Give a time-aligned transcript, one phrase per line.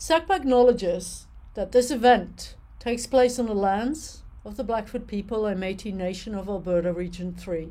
[0.00, 5.62] SACPA acknowledges that this event takes place on the lands of the Blackfoot people and
[5.62, 7.68] Métis Nation of Alberta Region 3,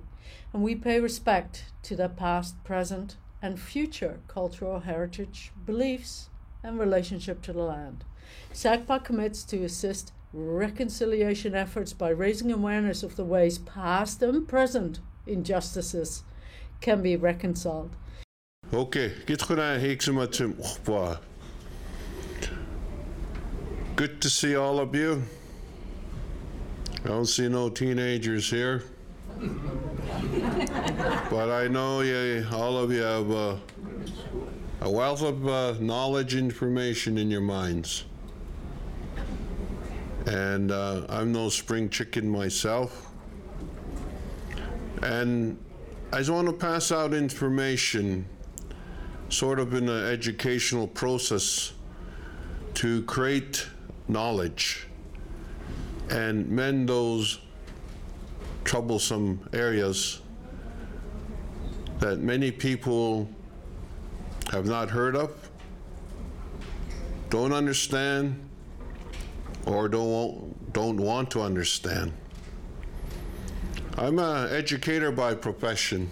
[0.54, 6.30] and we pay respect to their past, present, and future cultural heritage, beliefs,
[6.62, 8.06] and relationship to the land.
[8.54, 15.00] SACPA commits to assist reconciliation efforts by raising awareness of the ways past and present
[15.26, 16.22] injustices
[16.80, 17.96] can be reconciled.
[18.72, 20.64] Okay, get gonna hiksumatum
[24.00, 25.22] Good to see all of you.
[27.04, 28.84] I don't see no teenagers here.
[31.30, 33.58] but I know you, all of you have uh,
[34.80, 38.06] a wealth of uh, knowledge information in your minds.
[40.28, 43.12] And uh, I'm no spring chicken myself.
[45.04, 45.62] And
[46.14, 48.26] I just want to pass out information,
[49.28, 51.74] sort of in an educational process,
[52.76, 53.68] to create
[54.10, 54.88] knowledge
[56.10, 57.40] and mend those
[58.64, 60.22] troublesome areas
[62.00, 63.30] that many people
[64.52, 65.50] have not heard of,
[67.30, 68.40] don't understand,
[69.66, 72.12] or don't, don't want to understand.
[73.98, 76.10] I'm an educator by profession.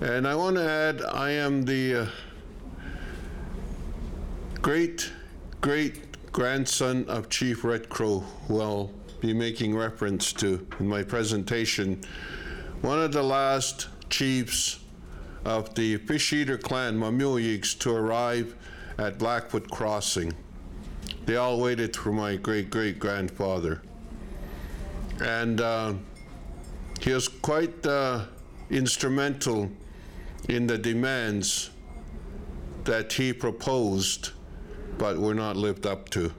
[0.00, 2.06] And I want to add, I am the uh,
[4.60, 5.10] great,
[5.60, 6.05] great
[6.36, 12.02] grandson of Chief Red Crow, who I'll be making reference to in my presentation.
[12.82, 14.80] One of the last chiefs
[15.46, 18.54] of the Fish Eater clan, Mamuyiks, to arrive
[18.98, 20.34] at Blackfoot Crossing.
[21.24, 23.80] They all waited for my great great grandfather.
[25.22, 25.94] And uh,
[27.00, 28.26] he was quite uh,
[28.68, 29.70] instrumental
[30.50, 31.70] in the demands
[32.84, 34.32] that he proposed,
[34.98, 36.32] but were not lived up to.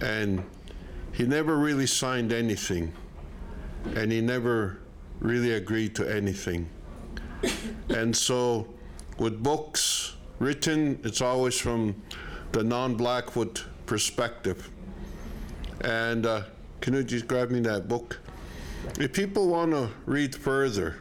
[0.00, 0.44] And
[1.12, 2.92] he never really signed anything,
[3.94, 4.78] and he never
[5.20, 6.68] really agreed to anything.
[7.88, 8.66] and so,
[9.18, 11.94] with books written, it's always from
[12.52, 14.70] the non Blackfoot perspective.
[15.82, 16.42] And uh,
[16.80, 18.18] can you just grab me that book?
[18.98, 20.96] If people want to read further,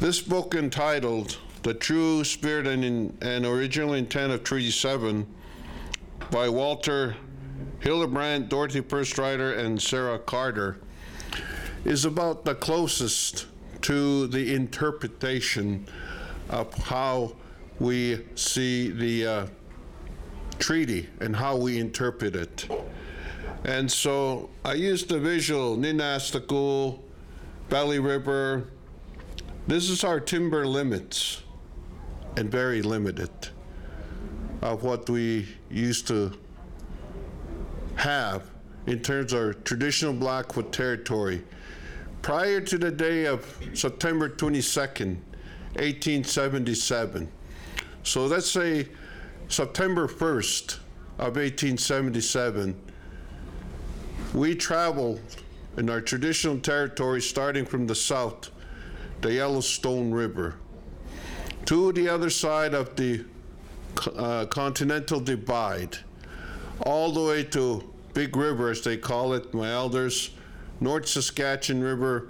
[0.00, 5.26] this book entitled The True Spirit and, in, and Original Intent of Treaty 7
[6.30, 7.16] by Walter
[7.80, 10.76] Hildebrandt, Dorothy First Rider, and Sarah Carter
[11.86, 13.46] is about the closest
[13.80, 15.88] to the interpretation
[16.50, 17.34] of how
[17.80, 19.46] we see the uh,
[20.58, 22.68] treaty and how we interpret it.
[23.64, 26.98] And so I used the visual Ninastaku,
[27.70, 28.68] Valley River.
[29.66, 31.40] This is our timber limits,
[32.36, 33.30] and very limited
[34.62, 36.32] of what we used to
[37.96, 38.50] have
[38.86, 41.42] in terms of our traditional Blackfoot territory
[42.22, 43.44] prior to the day of
[43.74, 45.16] September 22nd,
[45.76, 47.30] 1877.
[48.02, 48.88] So let's say
[49.48, 50.78] September 1st
[51.18, 52.74] of 1877,
[54.32, 55.20] we traveled
[55.76, 58.50] in our traditional territory starting from the south,
[59.20, 60.56] the Yellowstone River,
[61.66, 63.24] to the other side of the
[64.16, 65.98] uh, continental divide,
[66.80, 67.82] all the way to
[68.12, 70.30] Big River, as they call it, my elders,
[70.80, 72.28] North Saskatchewan River,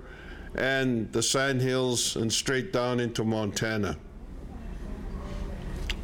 [0.54, 3.96] and the Sandhills, and straight down into Montana.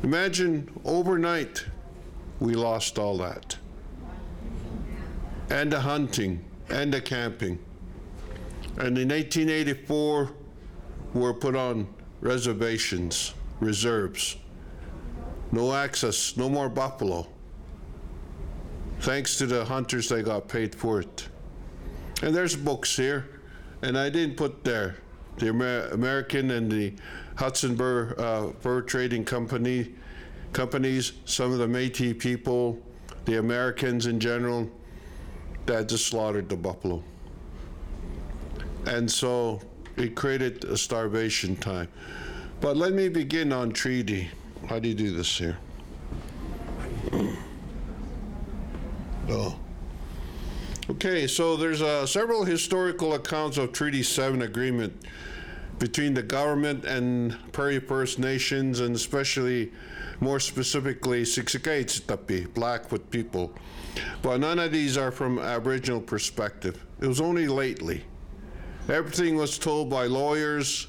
[0.02, 1.64] Imagine overnight
[2.40, 3.56] we lost all that.
[5.50, 7.58] And the hunting, and the camping.
[8.78, 10.30] And in 1884,
[11.12, 11.86] we were put on
[12.20, 14.36] reservations, reserves.
[15.52, 17.26] No access, no more buffalo.
[19.00, 21.28] Thanks to the hunters, they got paid for it.
[22.22, 23.40] And there's books here,
[23.82, 24.96] and I didn't put there
[25.38, 26.92] the Amer- American and the
[27.36, 29.94] Hudson Fur, uh, Fur Trading Company
[30.52, 32.78] companies, some of the Métis people,
[33.24, 34.68] the Americans in general,
[35.66, 37.02] that just slaughtered the buffalo.
[38.86, 39.60] And so
[40.00, 41.88] it created a starvation time.
[42.60, 44.28] But let me begin on treaty.
[44.68, 45.58] How do you do this here?
[49.28, 49.58] oh.
[50.90, 54.92] Okay, so there's uh, several historical accounts of Treaty 7 agreement
[55.78, 59.72] between the government and Prairie First Nations, and especially
[60.20, 63.54] more specifically Siksikaitsitapi, Blackfoot people.
[64.20, 66.84] But none of these are from Aboriginal perspective.
[67.00, 68.04] It was only lately.
[68.90, 70.88] Everything was told by lawyers,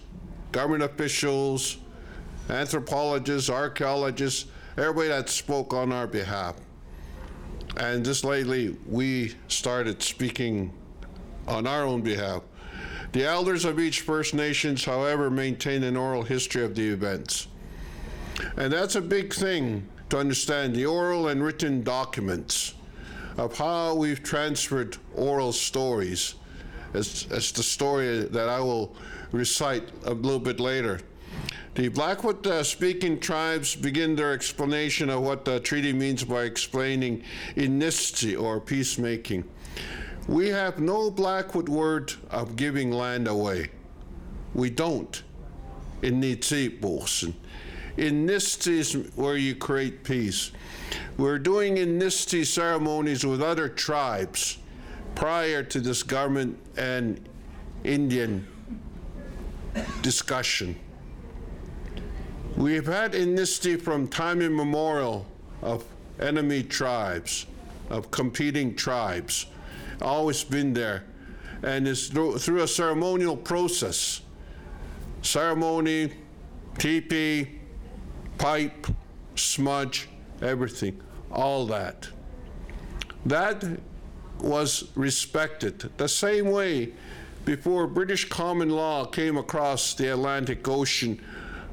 [0.51, 1.77] government officials,
[2.49, 6.55] anthropologists, archaeologists, everybody that spoke on our behalf.
[7.77, 10.73] And just lately, we started speaking
[11.47, 12.41] on our own behalf.
[13.11, 17.49] The elders of each First Nations, however, maintain an oral history of the events.
[18.57, 22.73] And that's a big thing to understand the oral and written documents
[23.37, 26.33] of how we've transferred oral stories
[26.93, 28.95] as, as the story that I will
[29.31, 30.99] recite a little bit later.
[31.73, 37.23] The Blackfoot uh, speaking tribes begin their explanation of what the treaty means by explaining
[37.55, 39.45] innisty or peacemaking.
[40.27, 43.71] We have no Blackfoot word of giving land away.
[44.53, 45.23] We don't.
[46.01, 47.33] In Nitsipos.
[47.97, 50.51] Innisty is where you create peace.
[51.17, 54.57] We're doing innisty ceremonies with other tribes
[55.15, 57.27] prior to this government and
[57.83, 58.47] Indian
[60.01, 60.75] discussion.
[62.55, 65.25] We've had amnesty from time immemorial
[65.61, 65.85] of
[66.19, 67.45] enemy tribes,
[67.89, 69.47] of competing tribes,
[70.01, 71.05] always been there.
[71.63, 74.21] And it's through, through a ceremonial process
[75.21, 76.11] ceremony,
[76.79, 77.59] teepee,
[78.39, 78.87] pipe,
[79.35, 80.09] smudge,
[80.41, 80.99] everything,
[81.31, 82.09] all that.
[83.25, 83.63] That
[84.41, 86.91] was respected the same way
[87.45, 91.19] before British common law came across the Atlantic Ocean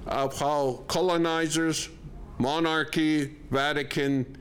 [0.07, 1.89] of how colonizers,
[2.39, 4.39] monarchy, Vatican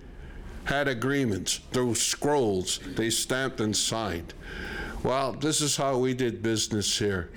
[0.63, 4.33] had agreements, those scrolls they stamped and signed.
[5.03, 7.30] Well, this is how we did business here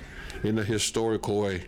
[0.43, 1.64] in a historical way.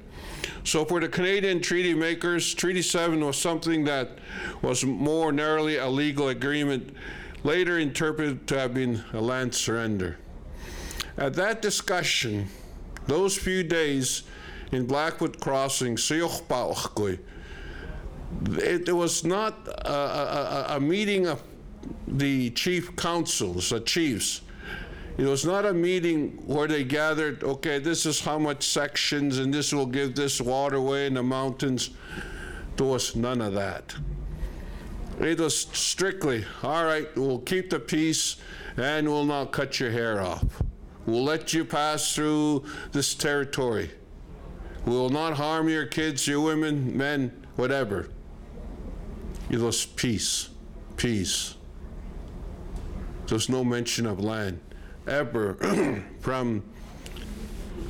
[0.64, 4.18] So, for the Canadian treaty makers, Treaty 7 was something that
[4.62, 6.96] was more narrowly a legal agreement,
[7.44, 10.18] later interpreted to have been a land surrender.
[11.16, 12.48] At that discussion,
[13.06, 14.22] those few days
[14.70, 15.98] in Blackfoot Crossing,
[18.44, 21.42] it, it was not a, a, a meeting of
[22.06, 24.42] the chief councils, the chiefs.
[25.18, 29.52] It was not a meeting where they gathered, okay, this is how much sections and
[29.52, 31.90] this will give this waterway in the mountains.
[32.76, 33.94] There was none of that.
[35.20, 38.37] It was strictly, all right, we'll keep the peace
[38.76, 40.62] and we'll not cut your hair off.
[41.06, 43.91] We'll let you pass through this territory.
[44.87, 48.09] We will not harm your kids, your women, men, whatever.
[49.50, 50.49] It was peace,
[50.97, 51.55] peace.
[53.26, 54.61] There's no mention of land
[55.06, 55.55] ever
[56.20, 56.62] from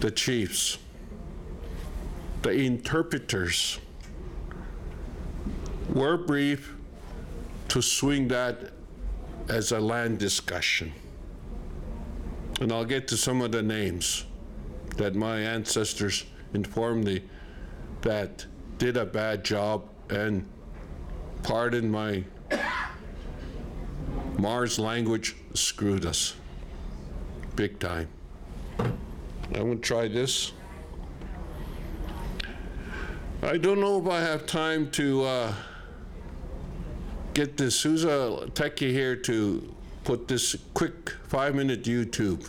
[0.00, 0.78] the chiefs,
[2.42, 3.78] the interpreters
[5.94, 6.74] were brief
[7.72, 8.70] to swing that
[9.48, 10.92] as a land discussion.
[12.60, 14.26] And I'll get to some of the names
[14.98, 17.22] that my ancestors informed me
[18.02, 18.44] that
[18.76, 20.46] did a bad job and
[21.42, 22.22] pardon my
[24.38, 26.34] Mars language screwed us
[27.56, 28.08] big time.
[28.78, 28.92] I'm
[29.50, 30.52] going to try this.
[33.42, 35.54] I don't know if I have time to uh,
[37.34, 37.82] get this.
[37.82, 39.74] Who's a techie here to
[40.04, 42.48] put this quick five minute YouTube.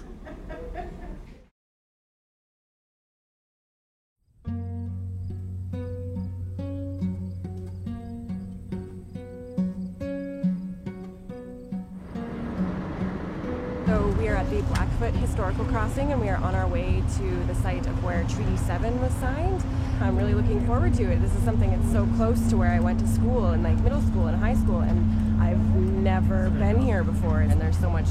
[13.85, 17.43] So we are at the Blackfoot Historical Crossing and we are on our way to
[17.45, 19.63] the site of where Treaty 7 was signed.
[20.03, 21.21] I'm really looking forward to it.
[21.21, 24.01] This is something that's so close to where I went to school and like middle
[24.01, 28.07] school and high school and I've never been here before and there's so much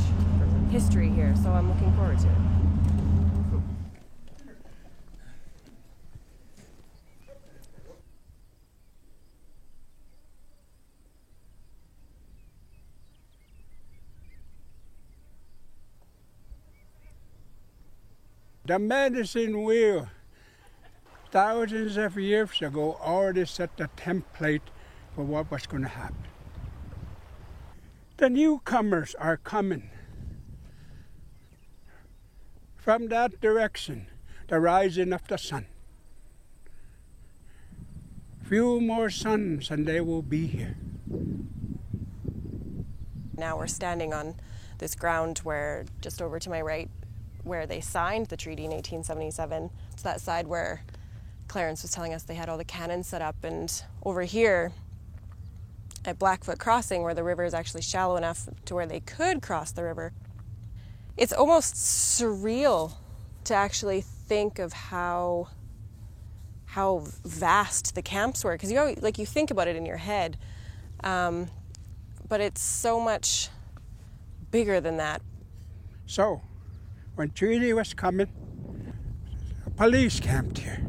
[0.71, 2.35] history here so I'm looking forward to it.
[18.65, 20.09] The medicine wheel,
[21.33, 24.69] thousands of years ago, already set the template
[25.17, 26.27] for what was going to happen.
[28.19, 29.91] The newcomers are coming.
[32.77, 34.07] From that direction,
[34.49, 35.67] the rising of the sun.
[38.43, 40.77] Few more suns and they will be here.
[43.39, 44.35] Now we're standing on
[44.79, 46.91] this ground where just over to my right
[47.45, 49.71] where they signed the treaty in 1877.
[49.93, 50.83] It's that side where
[51.53, 54.73] Clarence was telling us they had all the cannons set up, and over here
[56.07, 59.71] at Blackfoot Crossing, where the river is actually shallow enough to where they could cross
[59.71, 60.15] the river,
[61.19, 62.95] it's almost surreal
[63.45, 65.49] to actually think of how
[66.65, 70.39] how vast the camps were because you like you think about it in your head
[71.05, 71.49] Um,
[72.29, 73.51] but it's so much
[74.51, 75.21] bigger than that.
[76.07, 76.41] So,
[77.17, 78.29] when treaty was coming,
[79.77, 80.81] police camped here.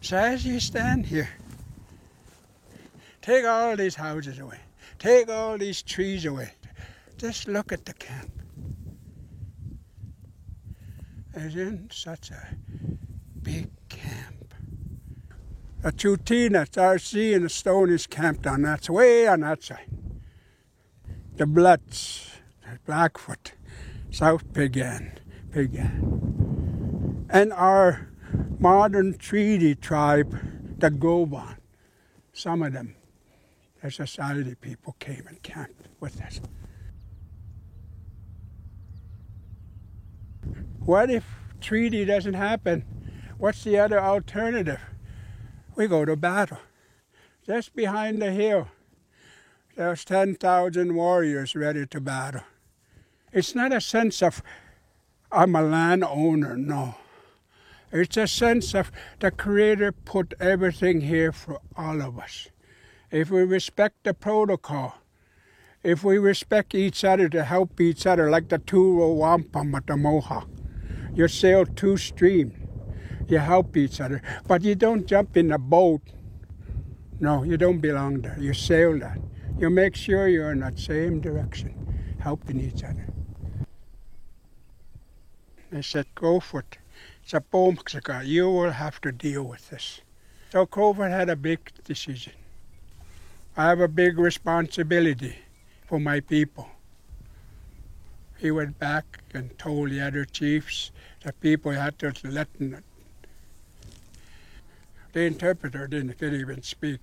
[0.00, 1.30] So as you stand here,
[3.22, 4.60] take all these houses away,
[4.98, 6.52] take all these trees away,
[7.18, 8.30] just look at the camp.
[11.34, 12.56] It's in such a
[13.42, 14.54] big camp.
[15.84, 19.90] A Tsuut'ina, RC, and the stone is camped on that way on that side.
[21.36, 22.30] The Bloods,
[22.62, 23.52] the Blackfoot,
[24.10, 25.18] South Piegan,
[25.50, 27.26] Piegan.
[27.28, 28.08] And our
[28.58, 30.30] modern treaty tribe,
[30.78, 31.56] the Goban,
[32.32, 32.94] some of them,
[33.82, 36.40] the society people came and camped with us.
[40.80, 41.24] What if
[41.60, 42.84] treaty doesn't happen?
[43.38, 44.80] What's the other alternative?
[45.74, 46.58] We go to battle.
[47.44, 48.68] Just behind the hill,
[49.76, 52.42] there's 10,000 warriors ready to battle.
[53.32, 54.42] It's not a sense of,
[55.30, 56.94] I'm a landowner, no.
[57.92, 58.90] It's a sense of
[59.20, 62.48] the Creator put everything here for all of us.
[63.10, 64.94] If we respect the protocol,
[65.84, 70.48] if we respect each other to help each other, like the two at the Mohawk,
[71.14, 72.54] you sail two streams,
[73.28, 76.02] you help each other, but you don't jump in a boat.
[77.20, 78.36] No, you don't belong there.
[78.38, 79.18] You sail that.
[79.58, 83.06] You make sure you're in that same direction, helping each other.
[85.70, 86.78] They said, go for it.
[87.26, 90.00] Sapomksaka, you will have to deal with this.
[90.52, 92.34] So Crowfoot had a big decision.
[93.56, 95.36] I have a big responsibility
[95.86, 96.68] for my people.
[98.38, 100.92] He went back and told the other chiefs
[101.24, 102.84] that people had to let them.
[105.12, 107.00] The interpreter didn't even speak.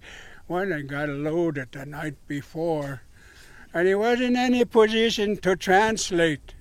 [0.47, 3.01] One them got loaded the night before,
[3.73, 6.53] and he wasn't in any position to translate.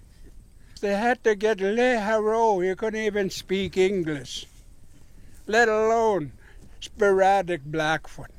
[0.83, 2.61] They had to get Le.
[2.61, 4.47] He couldn't even speak English,
[5.47, 6.33] let alone
[6.81, 8.33] sporadic Blackfoot.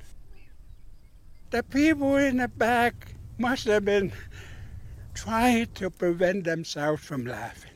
[1.51, 4.11] The people in the back must have been
[5.13, 7.71] trying to prevent themselves from laughing.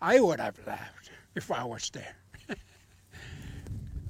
[0.00, 2.16] I would have laughed if I was there.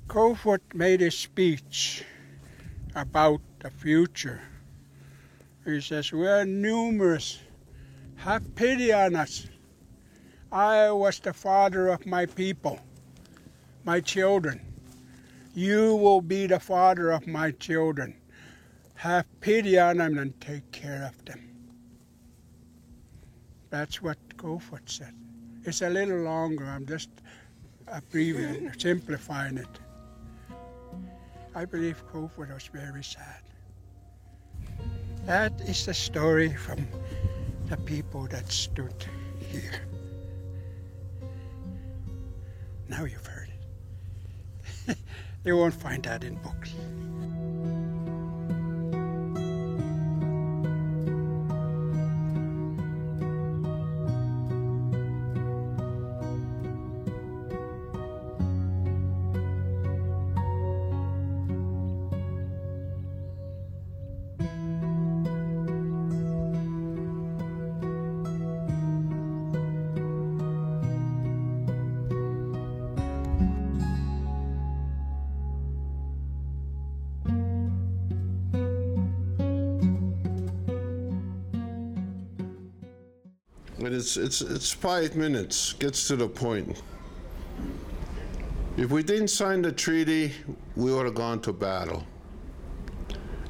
[0.06, 2.04] Crowfoot made a speech
[2.94, 4.40] about the future.
[5.64, 7.40] He says, We are numerous
[8.20, 9.46] have pity on us.
[10.52, 12.78] I was the father of my people,
[13.84, 14.60] my children.
[15.54, 18.14] You will be the father of my children.
[18.96, 21.40] Have pity on them and take care of them.
[23.70, 25.14] That's what Crowfoot said.
[25.64, 26.66] It's a little longer.
[26.66, 27.08] I'm just
[27.88, 29.78] abbreviating, simplifying it.
[31.54, 33.42] I believe Crowfoot was very sad.
[35.24, 36.86] That is the story from
[37.70, 39.06] the people that stood
[39.38, 39.82] here.
[42.88, 43.48] Now you've heard
[44.88, 44.98] it.
[45.44, 46.74] you won't find that in books.
[84.16, 86.82] It's, it's, it's five minutes, gets to the point.
[88.76, 90.32] If we didn't sign the treaty,
[90.74, 92.04] we would have gone to battle.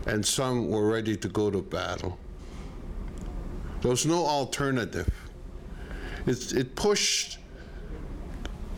[0.06, 2.18] And some were ready to go to battle.
[3.80, 5.08] There was no alternative.
[6.26, 7.38] It pushed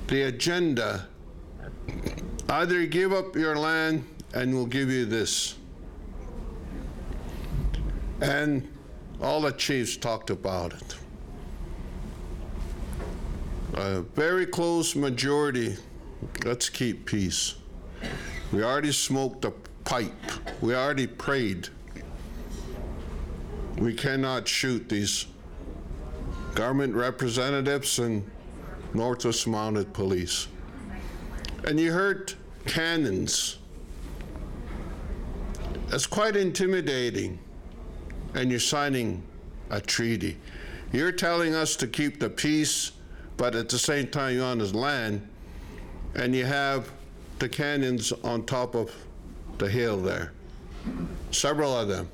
[0.07, 1.09] the agenda
[2.49, 5.57] either give up your land and we'll give you this.
[8.21, 8.69] And
[9.21, 10.97] all the chiefs talked about it.
[13.75, 15.76] A very close majority,
[16.45, 17.55] let's keep peace.
[18.52, 19.52] We already smoked a
[19.85, 20.12] pipe.
[20.61, 21.69] We already prayed.
[23.79, 25.26] We cannot shoot these
[26.55, 28.31] government representatives and
[28.93, 30.49] Northwest Mounted Police.
[31.67, 32.35] And you heard
[32.67, 33.57] cannons.
[35.88, 37.38] That's quite intimidating.
[38.35, 39.23] And you're signing
[39.71, 40.37] a treaty.
[40.93, 42.93] You're telling us to keep the peace
[43.43, 45.21] but at the same time you're on his land
[46.15, 46.89] and you have
[47.41, 48.95] the canyons on top of
[49.59, 50.31] the hill there.
[51.33, 52.09] Several of them.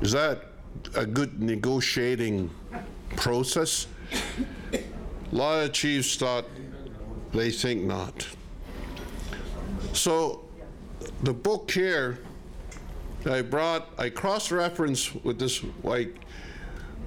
[0.00, 0.44] Is that
[0.94, 2.52] a good negotiating
[3.16, 3.88] process?
[4.72, 4.80] A
[5.32, 6.44] lot of chiefs thought
[7.32, 8.28] they think not.
[9.92, 10.44] So
[11.24, 12.20] the book here
[13.26, 16.14] I brought, I cross-reference with this like,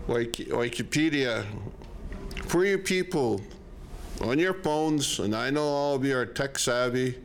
[0.07, 1.45] like Wikipedia
[2.48, 3.41] for you people
[4.22, 7.17] on your phones, and I know all of you are tech savvy.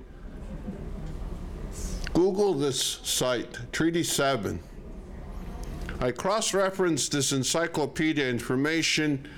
[2.14, 4.61] Google this site, Treaty 7.
[6.00, 9.28] I cross referenced this encyclopedia information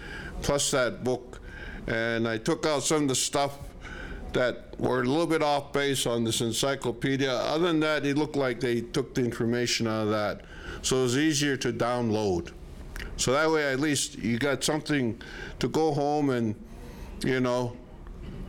[0.43, 1.41] plus that book,
[1.87, 3.59] and I took out some of the stuff
[4.33, 7.33] that were a little bit off base on this encyclopedia.
[7.33, 10.43] Other than that, it looked like they took the information out of that.
[10.83, 12.53] So it was easier to download.
[13.21, 15.21] So that way, at least you got something
[15.59, 16.55] to go home and,
[17.23, 17.77] you know,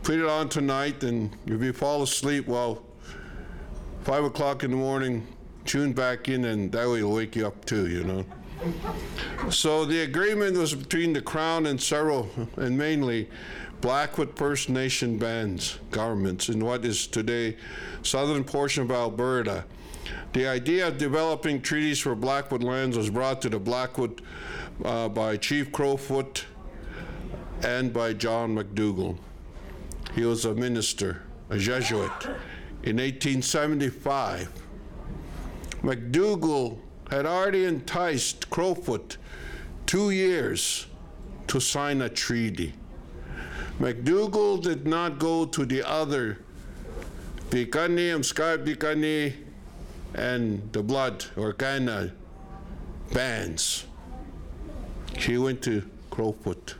[0.02, 2.82] put it on tonight, and if you fall asleep, well,
[4.00, 5.26] five o'clock in the morning,
[5.66, 8.24] tune back in, and that way it'll wake you up too, you know.
[9.50, 13.28] So the agreement was between the Crown and several, and mainly
[13.82, 17.58] Blackfoot First Nation bands, governments in what is today
[18.02, 19.66] southern portion of Alberta.
[20.32, 24.20] The idea of developing treaties for Blackfoot lands was brought to the Blackfoot
[24.84, 26.44] uh, by Chief Crowfoot
[27.62, 29.18] and by John McDougall.
[30.14, 32.10] He was a minister, a Jesuit.
[32.82, 34.50] In 1875,
[35.82, 36.78] McDougall
[37.10, 39.16] had already enticed Crowfoot
[39.86, 40.86] two years
[41.46, 42.72] to sign a treaty.
[43.78, 46.38] McDougall did not go to the other
[50.14, 52.12] and the Blood or Kainai
[53.12, 53.86] bands.
[55.18, 56.74] He went to Crowfoot.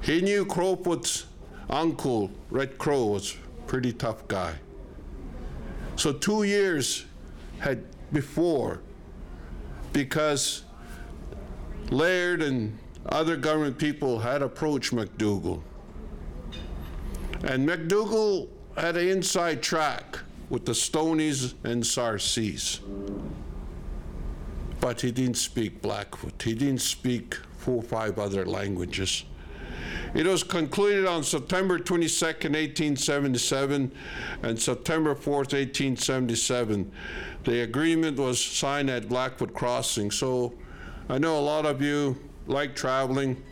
[0.00, 1.26] He knew Crowfoot's
[1.68, 3.36] uncle, Red Crow, was
[3.66, 4.54] pretty tough guy.
[5.96, 7.06] So two years
[7.58, 8.80] had before,
[9.92, 10.62] because
[11.90, 15.62] Laird and other government people had approached McDougall.
[17.44, 22.80] And McDougall had an inside track with the Stonies and Sarcees.
[24.80, 26.42] But he didn't speak Blackfoot.
[26.42, 29.24] He didn't speak four or five other languages.
[30.14, 33.92] It was concluded on September 22, 1877,
[34.42, 36.90] and September 4, 1877.
[37.44, 40.10] The agreement was signed at Blackfoot Crossing.
[40.10, 40.54] So
[41.08, 43.42] I know a lot of you like traveling.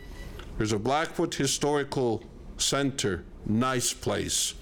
[0.57, 2.23] There's a Blackfoot Historical
[2.57, 4.53] Center, nice place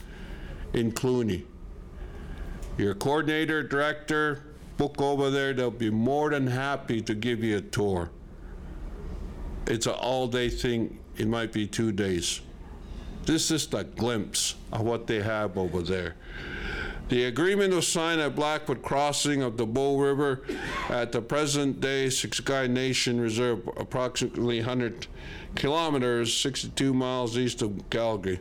[0.73, 1.45] in Cluny.
[2.77, 4.41] Your coordinator, director,
[4.77, 8.09] book over there, they'll be more than happy to give you a tour.
[9.67, 12.41] It's an all day thing it might be two days.
[13.25, 16.15] This is a glimpse of what they have over there.
[17.09, 20.41] The agreement was signed at Blackfoot Crossing of the Bow River
[20.89, 25.07] at the present day Siksika Nation Reserve, approximately 100
[25.55, 28.39] kilometers, 62 miles east of Calgary.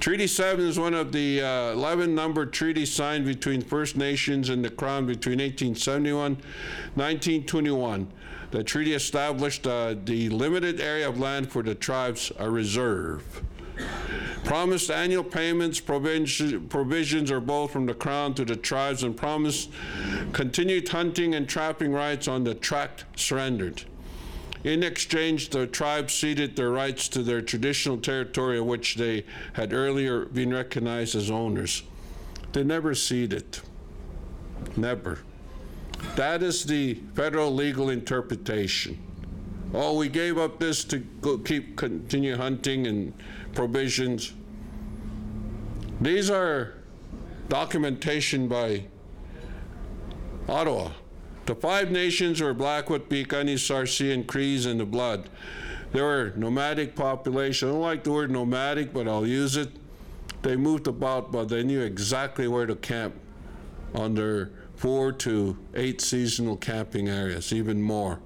[0.00, 4.64] Treaty 7 is one of the uh, 11 numbered treaties signed between First Nations and
[4.64, 6.36] the Crown between 1871
[6.94, 8.08] 1921.
[8.50, 13.42] The treaty established uh, the limited area of land for the tribes a reserve.
[14.44, 19.70] Promised annual payments, provisions are both from the Crown to the tribes, and promised
[20.32, 23.84] continued hunting and trapping rights on the tract surrendered.
[24.64, 29.72] In exchange, the tribes ceded their rights to their traditional territory, of which they had
[29.72, 31.84] earlier been recognized as owners.
[32.52, 33.58] They never ceded.
[34.76, 35.20] Never.
[36.16, 38.98] That is the federal legal interpretation.
[39.74, 41.04] Oh, we gave up this to
[41.44, 43.12] keep continue hunting and
[43.54, 44.32] provisions.
[46.00, 46.74] These are
[47.48, 48.84] documentation by
[50.48, 50.90] Ottawa.
[51.48, 53.08] The five nations were Blackfoot,
[53.56, 55.30] Sarcee, and Crees in the blood.
[55.92, 57.70] They were nomadic population.
[57.70, 59.70] I don't like the word nomadic, but I'll use it.
[60.42, 63.14] They moved about, but they knew exactly where to camp
[63.94, 68.20] their four to eight seasonal camping areas, even more,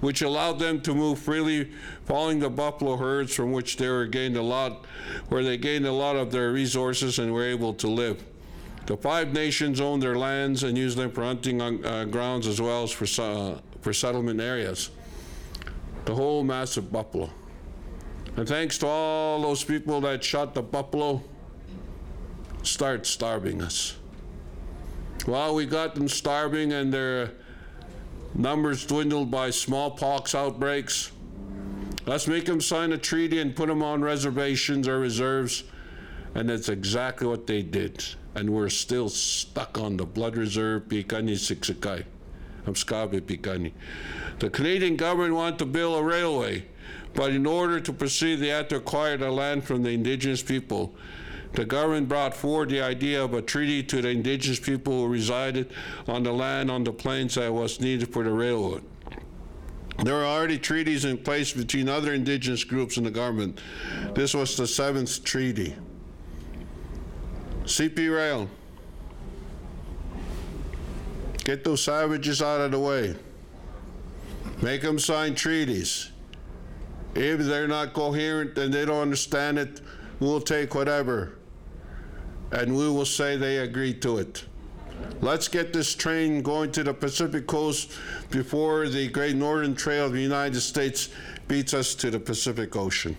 [0.00, 1.70] which allowed them to move freely,
[2.06, 4.86] following the buffalo herds from which they were gained a lot,
[5.28, 8.24] where they gained a lot of their resources and were able to live.
[8.86, 12.84] The five nations owned their lands and used them for hunting uh, grounds as well
[12.84, 14.90] as for, uh, for settlement areas.
[16.04, 17.28] The whole massive buffalo.
[18.36, 21.22] And thanks to all those people that shot the buffalo,
[22.62, 23.96] start starving us.
[25.26, 27.32] Well, we got them starving and their
[28.34, 31.10] numbers dwindled by smallpox outbreaks.
[32.06, 35.64] Let's make them sign a treaty and put them on reservations or reserves
[36.36, 38.04] And that's exactly what they did.
[38.36, 42.04] And we're still stuck on the blood reserve, Pikani.
[42.66, 43.72] I'm Pikani.
[44.40, 46.66] The Canadian government wanted to build a railway,
[47.14, 50.94] but in order to proceed, they had to acquire the land from the indigenous people.
[51.54, 55.72] The government brought forward the idea of a treaty to the indigenous people who resided
[56.06, 58.84] on the land on the plains that was needed for the railroad.
[60.04, 63.62] There were already treaties in place between other indigenous groups and the government.
[64.14, 65.74] This was the seventh treaty.
[67.66, 68.48] CP Rail.
[71.44, 73.16] Get those savages out of the way.
[74.62, 76.12] Make them sign treaties.
[77.16, 79.80] If they're not coherent and they don't understand it,
[80.20, 81.38] we'll take whatever.
[82.52, 84.44] And we will say they agreed to it.
[85.20, 87.92] Let's get this train going to the Pacific coast
[88.30, 91.08] before the Great Northern Trail of the United States
[91.48, 93.16] beats us to the Pacific Ocean.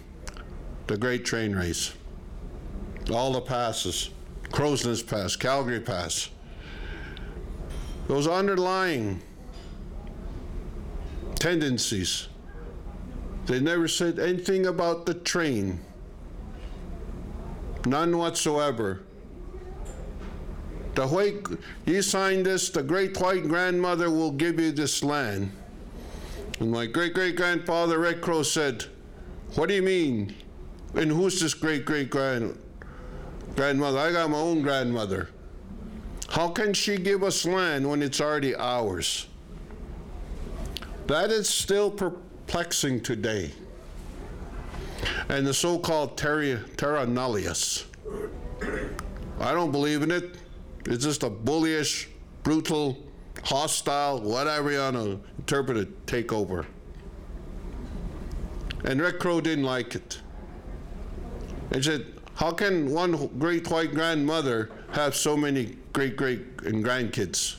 [0.87, 1.93] The Great Train Race.
[3.11, 4.11] All the passes
[4.51, 6.29] Crow's Nest Pass, Calgary Pass.
[8.07, 9.21] Those underlying
[11.35, 12.27] tendencies.
[13.45, 15.79] They never said anything about the train.
[17.85, 19.03] None whatsoever.
[20.95, 21.45] The white,
[21.85, 25.51] you sign this, the great white grandmother will give you this land.
[26.59, 28.85] And my great great grandfather Red Crow said,
[29.55, 30.33] What do you mean?
[30.95, 32.57] And who's this great great grand
[33.57, 33.97] grandmother?
[33.99, 35.29] I got my own grandmother.
[36.29, 39.27] How can she give us land when it's already ours?
[41.07, 43.51] That is still perplexing today.
[45.29, 47.85] And the so called terra, terra nullius.
[49.39, 50.35] I don't believe in it.
[50.85, 52.09] It's just a bullish,
[52.43, 52.97] brutal,
[53.43, 56.65] hostile, whatever you want to interpret it, takeover.
[58.83, 60.19] And Red Crow didn't like it.
[61.73, 62.05] He said,
[62.37, 67.55] How can one great white grandmother have so many great great and grandkids?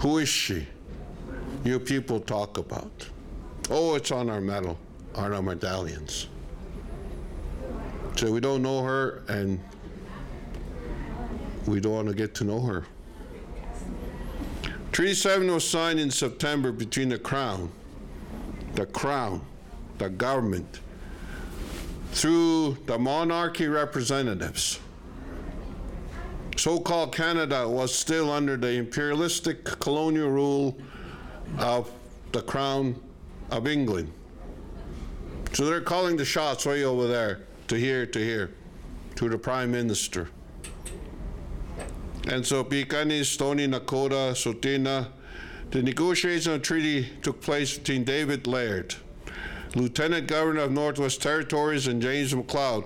[0.00, 0.66] Who is she?
[1.62, 3.06] You people talk about.
[3.68, 4.78] Oh, it's on our medal,
[5.14, 6.28] on our medallions.
[8.16, 9.60] So we don't know her, and
[11.66, 12.84] we don't want to get to know her.
[14.90, 17.70] Treaty 7 was signed in September between the Crown,
[18.74, 19.44] the Crown,
[19.98, 20.80] the government,
[22.12, 24.78] through the monarchy representatives.
[26.56, 30.78] So called Canada was still under the imperialistic colonial rule
[31.58, 31.90] of
[32.32, 32.94] the Crown
[33.50, 34.12] of England.
[35.52, 38.52] So they're calling the shots way over there, to here, to here,
[39.16, 40.28] to the Prime Minister.
[42.28, 45.08] And so Pikani, Stony, Nakota, Tsuut'ina,
[45.70, 48.94] the negotiation of treaty took place between David Laird,
[49.74, 52.84] Lieutenant Governor of Northwest Territories, and James Macleod,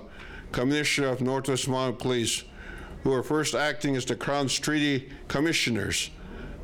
[0.51, 2.43] Commissioner of Northwest Mounted Police,
[3.03, 6.09] who are first acting as the Crown's treaty commissioners.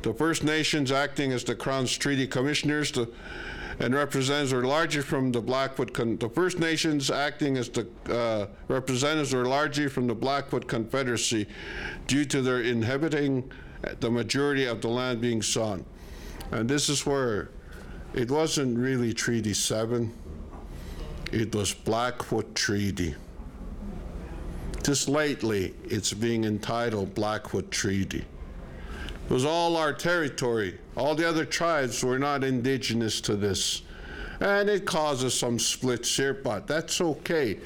[0.02, 2.92] The First Nations acting as the Crown's treaty commissioners,
[3.78, 5.92] and representatives were largely from the Blackfoot.
[5.92, 11.46] Con- the First Nations acting as the uh, representatives were largely from the Blackfoot Confederacy,
[12.06, 13.50] due to their inhabiting
[14.00, 15.80] the majority of the land being sought.
[16.50, 17.50] And this is where
[18.14, 20.12] it wasn't really Treaty Seven;
[21.32, 23.14] it was Blackfoot Treaty.
[24.84, 28.24] Just lately, it's being entitled Blackfoot Treaty.
[29.24, 30.78] It was all our territory.
[30.96, 33.82] All the other tribes were not indigenous to this.
[34.40, 37.58] And it causes some splits here, but that's okay.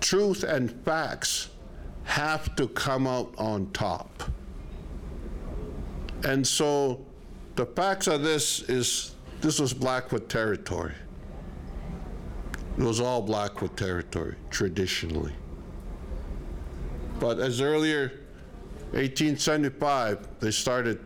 [0.00, 1.50] Truth and facts
[2.04, 4.24] have to come out on top.
[6.24, 7.04] And so
[7.54, 10.94] the facts of this is this was Blackfoot territory.
[12.76, 15.32] It was all Blackfoot territory, traditionally.
[17.18, 18.08] But as earlier
[18.92, 21.00] 1875, they started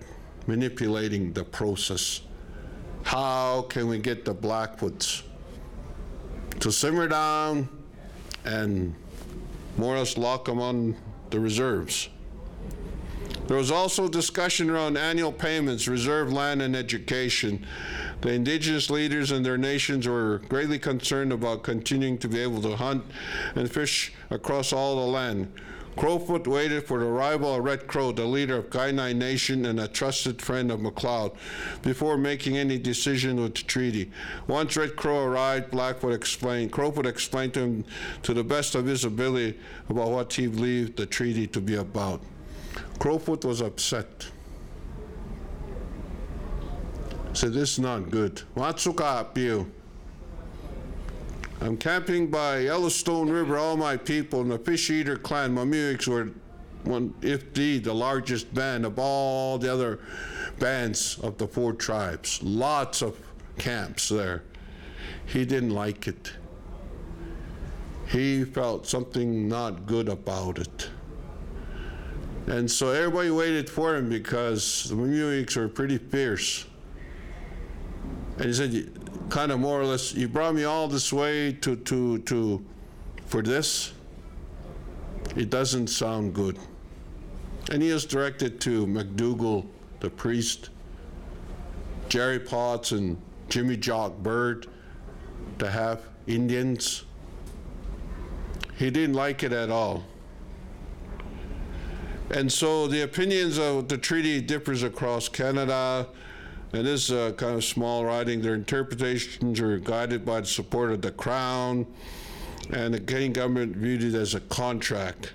[0.46, 2.20] manipulating the process.
[3.02, 5.22] How can we get the Blackfoots
[6.60, 7.68] to simmer down
[8.44, 8.94] and
[9.76, 10.96] more or less lock them on
[11.30, 12.08] the reserves?
[13.52, 17.66] There was also discussion around annual payments, reserve land, and education.
[18.22, 22.76] The indigenous leaders and their nations were greatly concerned about continuing to be able to
[22.76, 23.04] hunt
[23.54, 25.52] and fish across all the land.
[25.98, 29.86] Crowfoot waited for the arrival of Red Crow, the leader of Kainai Nation and a
[29.86, 31.32] trusted friend of Macleod,
[31.82, 34.10] before making any decision with the treaty.
[34.46, 37.84] Once Red Crow arrived, Blackfoot explained, Crowfoot explained to him
[38.22, 39.58] to the best of his ability
[39.90, 42.22] about what he believed the treaty to be about.
[43.02, 44.28] Crowfoot was upset.
[47.32, 48.42] Said, this is not good.
[48.54, 49.66] Matsuka appeal.
[51.60, 56.28] I'm camping by Yellowstone River, all my people, and the Fish Eater clan, Mamuiks, were
[56.84, 59.98] one, if the, the largest band of all the other
[60.60, 62.40] bands of the four tribes.
[62.40, 63.18] Lots of
[63.58, 64.44] camps there.
[65.26, 66.34] He didn't like it.
[68.06, 70.88] He felt something not good about it.
[72.46, 76.66] And so everybody waited for him because the Mamuiks were pretty fierce.
[78.36, 81.76] And he said, kind of more or less, you brought me all this way to,
[81.76, 82.64] to, to,
[83.26, 83.92] for this?
[85.36, 86.58] It doesn't sound good.
[87.70, 89.66] And he was directed to McDougall,
[90.00, 90.70] the priest,
[92.08, 93.16] Jerry Potts, and
[93.48, 94.66] Jimmy Jock Bird
[95.58, 97.04] to have Indians.
[98.76, 100.04] He didn't like it at all.
[102.32, 106.08] And so the opinions of the treaty differs across Canada.
[106.72, 108.40] And this is a kind of small writing.
[108.40, 111.86] Their interpretations are guided by the support of the Crown,
[112.72, 115.34] and the Canadian government viewed it as a contract.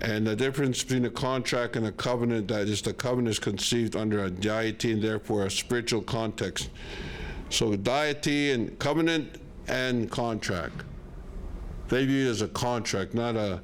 [0.00, 3.94] And the difference between a contract and a covenant, that is, the covenant is conceived
[3.94, 6.70] under a deity and therefore a spiritual context.
[7.50, 10.82] So deity and covenant and contract.
[11.88, 13.60] They view it as a contract, not a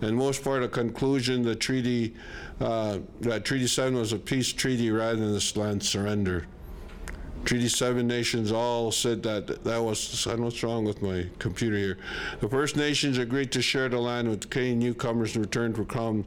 [0.00, 1.42] and most part a conclusion.
[1.42, 2.14] The treaty,
[2.60, 6.46] uh, that Treaty 7 was a peace treaty rather than a land surrender.
[7.44, 11.26] Treaty 7 nations all said that that was, I don't know what's wrong with my
[11.38, 11.98] computer here.
[12.40, 16.26] The First Nations agreed to share the land with Canadian newcomers in return for Crown,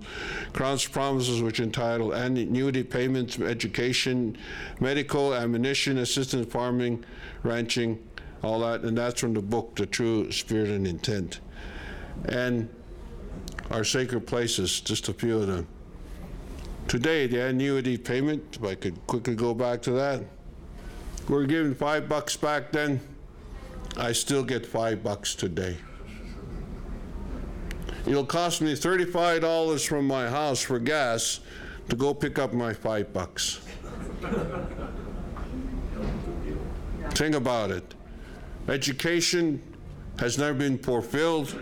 [0.53, 4.37] Crown's promises, which entitled annuity payments, education,
[4.79, 7.03] medical, ammunition, assistance, farming,
[7.43, 7.99] ranching,
[8.41, 8.81] all that.
[8.81, 11.39] And that's from the book, The True Spirit and Intent.
[12.25, 12.69] And
[13.71, 15.67] our sacred places, just a few of them.
[16.87, 20.23] Today, the annuity payment, if I could quickly go back to that,
[21.29, 22.99] we are given five bucks back then.
[23.97, 25.77] I still get five bucks today.
[28.05, 31.39] It'll cost me $35 from my house for gas
[31.89, 33.61] to go pick up my five bucks.
[37.11, 37.95] Think about it.
[38.67, 39.61] Education
[40.19, 41.61] has never been fulfilled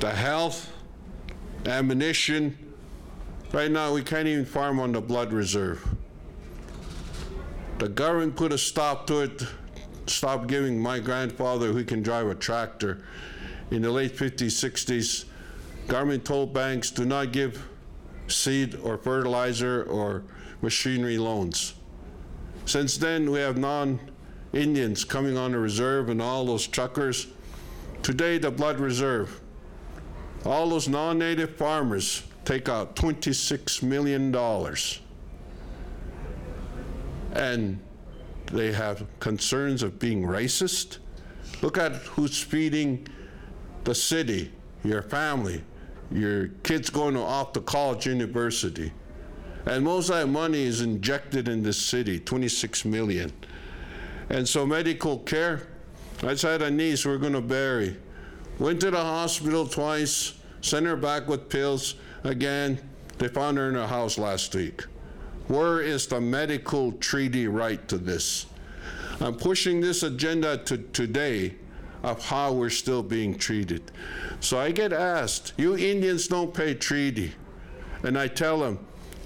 [0.00, 0.70] the health,
[1.64, 2.56] ammunition.
[3.52, 5.86] Right now, we can't even farm on the blood reserve.
[7.78, 9.42] The government put a stop to it,
[10.06, 13.04] stop giving my grandfather, who can drive a tractor,
[13.70, 15.24] in the late 50s, 60s.
[15.88, 17.66] Government told banks do not give
[18.28, 20.24] seed or fertilizer or
[20.60, 21.74] machinery loans.
[22.64, 24.00] Since then, we have non
[24.52, 27.28] Indians coming on the reserve and all those truckers.
[28.02, 29.40] Today, the blood reserve
[30.44, 34.34] all those non native farmers take out $26 million.
[37.32, 37.80] And
[38.52, 40.98] they have concerns of being racist.
[41.62, 43.06] Look at who's feeding
[43.84, 44.52] the city,
[44.84, 45.62] your family,
[46.10, 48.92] your kids going off to college, university.
[49.66, 53.32] And most of that money is injected in this city, 26 million.
[54.30, 55.66] And so medical care,
[56.22, 57.96] I had a niece we're to bury.
[58.58, 61.96] Went to the hospital twice, sent her back with pills.
[62.24, 62.80] Again,
[63.18, 64.82] they found her in her house last week.
[65.48, 68.46] Where is the medical treaty right to this?
[69.20, 71.54] I'm pushing this agenda to today
[72.02, 73.82] of how we're still being treated.
[74.40, 77.32] So I get asked, you Indians don't pay treaty.
[78.02, 78.78] And I tell them,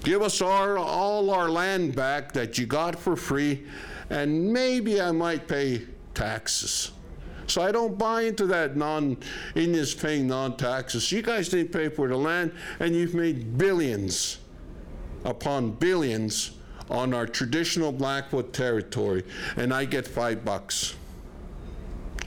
[0.03, 3.63] give us our, all our land back that you got for free,
[4.09, 6.91] and maybe I might pay taxes.
[7.51, 9.17] So I don't buy into that non
[9.55, 11.11] Indians paying non taxes.
[11.11, 14.37] You guys didn't pay for the land, and you've made billions
[15.25, 16.51] upon billions
[16.89, 19.25] on our traditional Blackfoot territory,
[19.57, 20.95] and I get five bucks.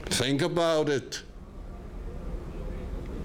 [0.05, 1.23] Think about it.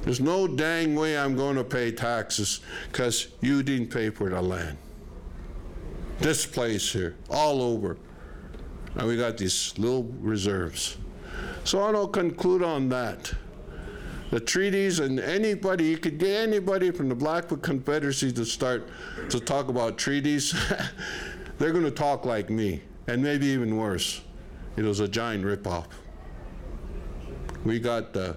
[0.00, 2.60] There's no dang way I'm going to pay taxes
[2.90, 4.78] because you didn't pay for the land.
[6.18, 7.98] This place here, all over.
[8.94, 10.96] And we got these little reserves.
[11.64, 13.32] So I'll conclude on that.
[14.30, 18.88] The treaties and anybody, you could get anybody from the Blackfoot Confederacy to start
[19.28, 20.54] to talk about treaties.
[21.58, 24.22] They're going to talk like me, and maybe even worse.
[24.76, 25.86] It was a giant ripoff.
[27.64, 28.36] We got the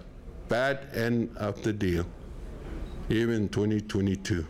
[0.50, 2.06] bad end of the deal,
[3.10, 4.46] even 2022.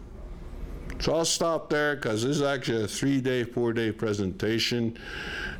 [1.00, 4.98] So I'll stop there because this is actually a three day, four day presentation.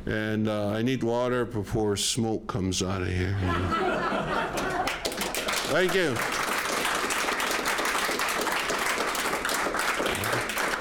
[0.06, 3.36] And uh, I need water before smoke comes out of here.
[5.72, 6.14] Thank you.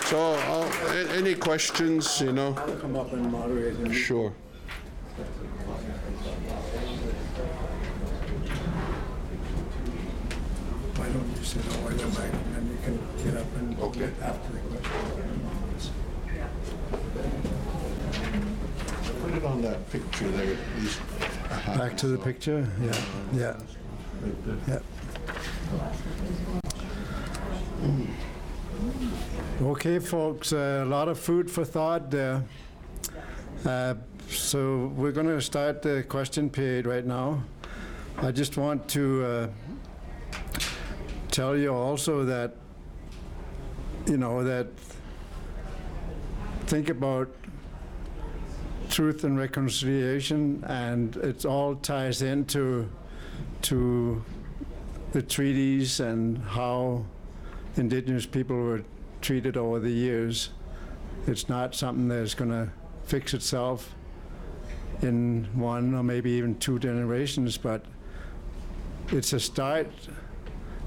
[0.09, 0.69] So, uh,
[1.13, 2.53] any questions, you know?
[2.57, 3.93] I'll come up and moderate.
[3.93, 4.33] Sure.
[10.95, 13.79] Why don't you sit all the way back and then you can get up and
[13.79, 14.11] okay.
[14.21, 15.32] after the question.
[19.33, 21.01] Put it on that picture there, least.
[21.75, 22.93] Back to the picture, yeah,
[23.33, 23.59] yeah,
[24.67, 24.79] yeah.
[29.59, 32.43] Okay, folks, a lot of food for thought there.
[33.65, 33.95] Uh,
[34.29, 37.43] So we're going to start the question period right now.
[38.17, 39.47] I just want to uh,
[41.31, 42.51] tell you also that,
[44.05, 44.67] you know, that
[46.67, 47.29] think about
[48.93, 52.87] truth and reconciliation, and it all ties into
[53.63, 54.23] to
[55.13, 57.03] the treaties and how
[57.75, 58.83] indigenous people were
[59.19, 60.51] treated over the years.
[61.25, 62.69] It's not something that's going to
[63.03, 63.95] fix itself
[65.01, 67.83] in one or maybe even two generations, but
[69.07, 69.87] it's a start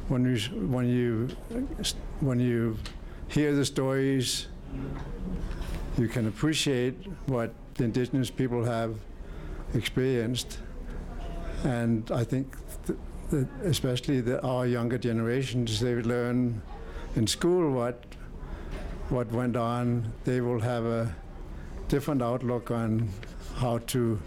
[0.07, 0.39] when you
[0.69, 1.29] when you
[2.21, 2.79] when you
[3.29, 4.47] hear the stories
[5.99, 6.95] you can appreciate
[7.27, 8.97] what the indigenous people have
[9.75, 10.59] experienced.
[11.65, 12.99] And I think th-
[13.31, 16.63] that especially the, our younger generations they would learn
[17.17, 18.05] in school what
[19.09, 20.13] what went on.
[20.25, 21.15] They will have a
[21.89, 23.09] different outlook on
[23.57, 24.19] how to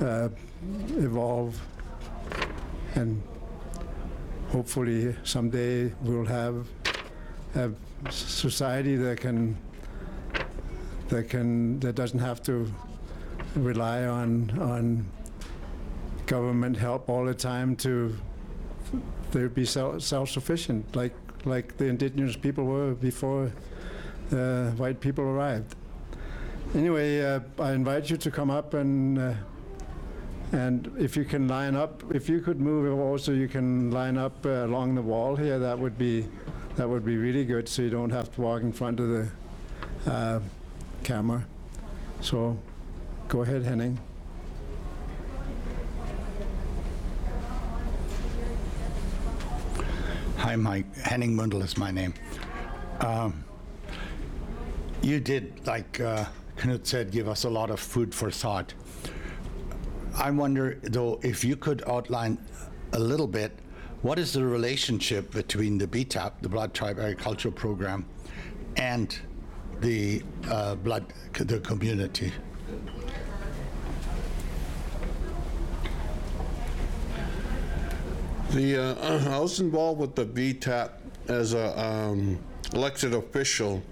[0.00, 0.28] uh,
[0.96, 1.60] evolve.
[2.94, 3.22] And
[4.48, 6.66] hopefully someday we'll have
[7.54, 7.70] a
[8.10, 9.56] society that can
[11.08, 12.72] that can that doesn't have to
[13.56, 15.06] rely on on
[16.26, 18.16] government help all the time to
[19.32, 21.14] they be self, self-sufficient like
[21.44, 23.52] like the indigenous people were before
[24.32, 25.74] uh, white people arrived
[26.74, 29.34] anyway uh, I invite you to come up and uh,
[30.54, 34.46] and if you can line up, if you could move also, you can line up
[34.46, 35.58] uh, along the wall here.
[35.58, 36.28] That would be,
[36.76, 37.68] that would be really good.
[37.68, 39.28] So you don't have to walk in front of the
[40.06, 40.40] uh,
[41.04, 41.46] camera.
[42.20, 42.58] So,
[43.28, 44.00] go ahead, Henning.
[50.38, 50.94] Hi, Mike.
[50.96, 52.14] Henning Mundel is my name.
[53.00, 53.44] Um,
[55.02, 56.24] you did, like uh,
[56.56, 58.72] Knut said, give us a lot of food for thought.
[60.16, 62.38] I wonder, though, if you could outline
[62.92, 63.52] a little bit
[64.02, 68.06] what is the relationship between the BTAP, the Blood Tribe Agricultural Program,
[68.76, 69.18] and
[69.84, 72.32] the uh, blood, the community?
[78.50, 80.90] The, uh, I was involved with the BTAP
[81.28, 82.38] as a um,
[82.72, 83.82] elected official,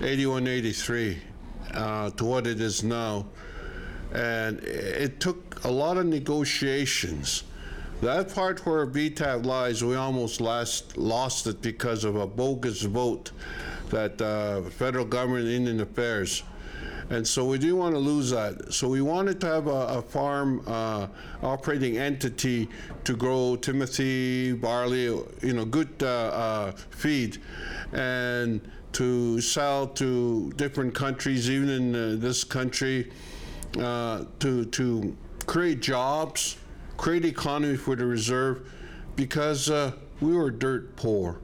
[0.00, 1.18] 81, 83,
[1.74, 3.26] uh, to what it is now.
[4.12, 7.44] And it took a lot of negotiations.
[8.00, 13.32] That part where BTAP lies, we almost last, lost it because of a bogus vote
[13.90, 16.42] that uh, federal government Indian Affairs
[17.10, 18.72] and so we didn't want to lose that.
[18.72, 21.06] So we wanted to have a, a farm uh,
[21.42, 22.68] operating entity
[23.04, 25.04] to grow timothy, barley,
[25.42, 27.38] you know, good uh, uh, feed,
[27.92, 28.60] and
[28.92, 33.10] to sell to different countries, even in uh, this country,
[33.78, 36.58] uh, to to create jobs,
[36.98, 38.70] create economy for the reserve,
[39.16, 39.70] because
[40.20, 41.38] we were dirt poor.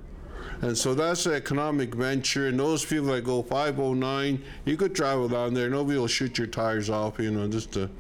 [0.63, 2.49] And so that's an economic venture.
[2.49, 5.69] And those people that go 509, you could travel down there.
[5.69, 7.91] Nobody will shoot your tires off, you know, just to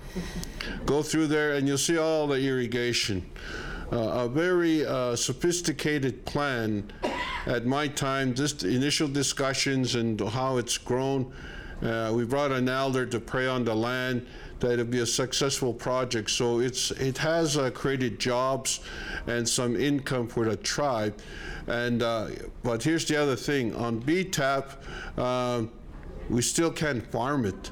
[0.86, 3.24] go through there and you'll see all the irrigation.
[3.92, 6.90] Uh, a very uh, sophisticated plan
[7.46, 11.30] at my time, just initial discussions and how it's grown.
[11.82, 14.26] Uh, we brought an elder to pray on the land
[14.64, 16.30] that it'll be a successful project.
[16.30, 18.80] So it's it has uh, created jobs
[19.26, 21.14] and some income for the tribe.
[21.66, 22.28] And uh,
[22.62, 24.64] but here's the other thing: on BTAP,
[25.18, 25.64] uh,
[26.30, 27.70] we still can't farm it.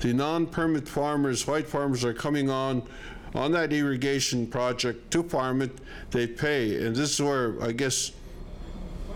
[0.00, 2.82] The non-permit farmers, white farmers, are coming on
[3.34, 5.78] on that irrigation project to farm it.
[6.10, 8.12] They pay, and this is where I guess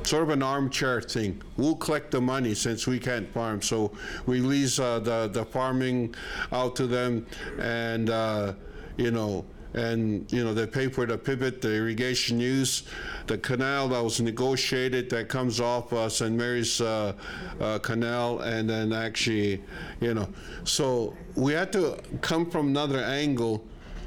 [0.07, 1.43] sort of an armchair thing.
[1.57, 3.93] We'll collect the money since we can't farm, so
[4.27, 6.15] we lease uh, the the farming
[6.53, 7.27] out to them,
[7.59, 8.55] and uh,
[8.97, 9.45] you know,
[9.75, 12.85] and you know they pay for the pivot, the irrigation use,
[13.27, 16.35] the canal that was negotiated that comes off uh, St.
[16.35, 17.15] Mary's uh,
[17.61, 19.63] uh, Canal, and then actually,
[20.01, 20.29] you know,
[20.65, 23.65] so we had to come from another angle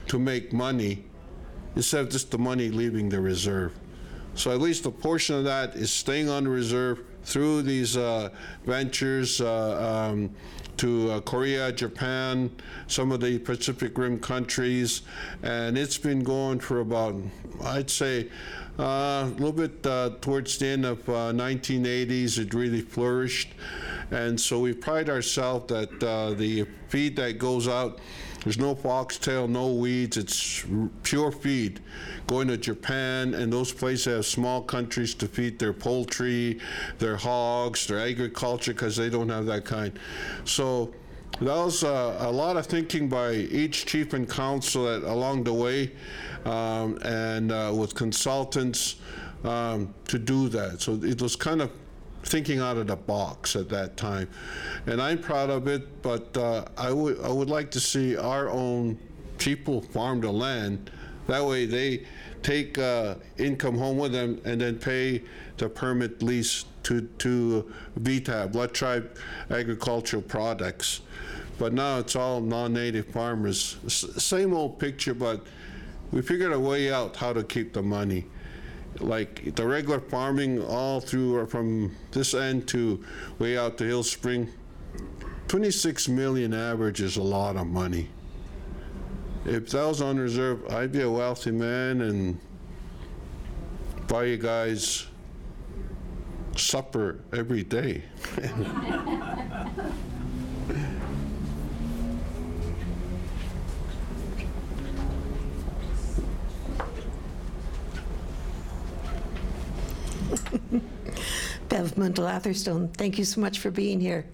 [0.08, 1.04] to make money
[1.76, 3.74] instead of just the money leaving the reserve.
[4.38, 8.30] So at least a portion of that is staying on the reserve through these uh,
[8.66, 10.30] ventures uh, um,
[10.78, 12.52] to uh, Korea, Japan,
[12.86, 15.02] some of the Pacific Rim countries,
[15.42, 17.16] and it's been going for about,
[17.64, 18.30] I'd say,
[18.80, 23.50] Uh, a little bit uh, towards the end of uh, 1980s, it really flourished,
[24.12, 27.98] and so we pride ourselves that uh, the feed that goes out,
[28.48, 30.16] there's no foxtail, no weeds.
[30.16, 30.66] It's
[31.04, 31.82] pure feed,
[32.28, 36.62] going to Japan and those places have small countries to feed their poultry,
[36.98, 40.00] their hogs, their agriculture because they don't have that kind.
[40.46, 40.94] So
[41.42, 45.54] that was uh, a lot of thinking by each chief and council that, along the
[45.54, 45.92] way,
[46.46, 48.96] um, and uh, with consultants
[49.44, 50.80] um, to do that.
[50.80, 51.70] So it was kind of
[52.28, 54.30] thinking out of the box at that time,
[54.86, 56.02] and I'm proud of it.
[56.02, 58.98] But uh, I would I would like to see our own
[59.38, 60.92] people farm the land.
[61.28, 62.06] That way they
[62.44, 65.24] take uh, income home with them and then pay
[65.58, 69.18] the permit lease to to BTAP, Blood Tribe
[69.50, 71.02] Agricultural Products.
[71.58, 73.78] But now it's all non-native farmers.
[73.86, 75.48] S- same old picture, but
[76.12, 78.26] we figured a way out how to keep the money.
[79.00, 83.04] Like the regular farming all through or from this end to
[83.40, 84.50] way out to Hillspring,
[85.48, 88.10] 26 million average is a lot of money.
[89.46, 92.40] If that was on reserve, I'd be a wealthy man and
[94.08, 95.06] buy you guys
[96.56, 98.04] supper every day.
[111.70, 114.26] Bev Mundell Atherstone, thank you so much for being here.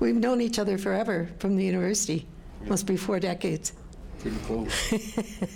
[0.00, 2.26] We've known each other forever from the university,
[2.66, 3.72] must be four decades.
[4.20, 4.92] Pretty close.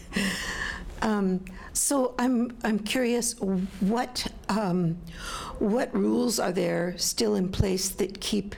[1.03, 3.35] Um, so I'm I'm curious
[3.81, 4.97] what um,
[5.59, 8.55] what rules are there still in place that keep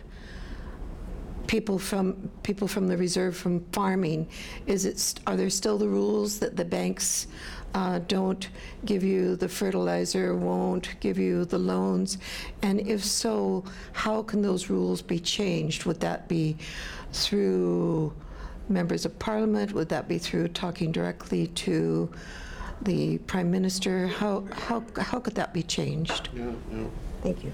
[1.46, 4.28] people from people from the reserve from farming?
[4.66, 7.26] Is it st- are there still the rules that the banks
[7.74, 8.48] uh, don't
[8.84, 12.18] give you the fertilizer, won't give you the loans,
[12.62, 15.84] and if so, how can those rules be changed?
[15.84, 16.56] Would that be
[17.12, 18.12] through
[18.68, 19.72] members of parliament?
[19.72, 22.10] Would that be through talking directly to
[22.82, 24.06] the prime minister?
[24.06, 26.28] How how how could that be changed?
[26.32, 26.84] Yeah, yeah.
[27.22, 27.52] Thank you.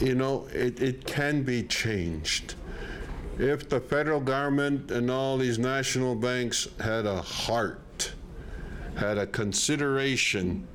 [0.00, 2.54] You know, it, it can be changed.
[3.38, 7.80] If the federal government and all these national banks had a heart,
[8.96, 10.66] had a consideration,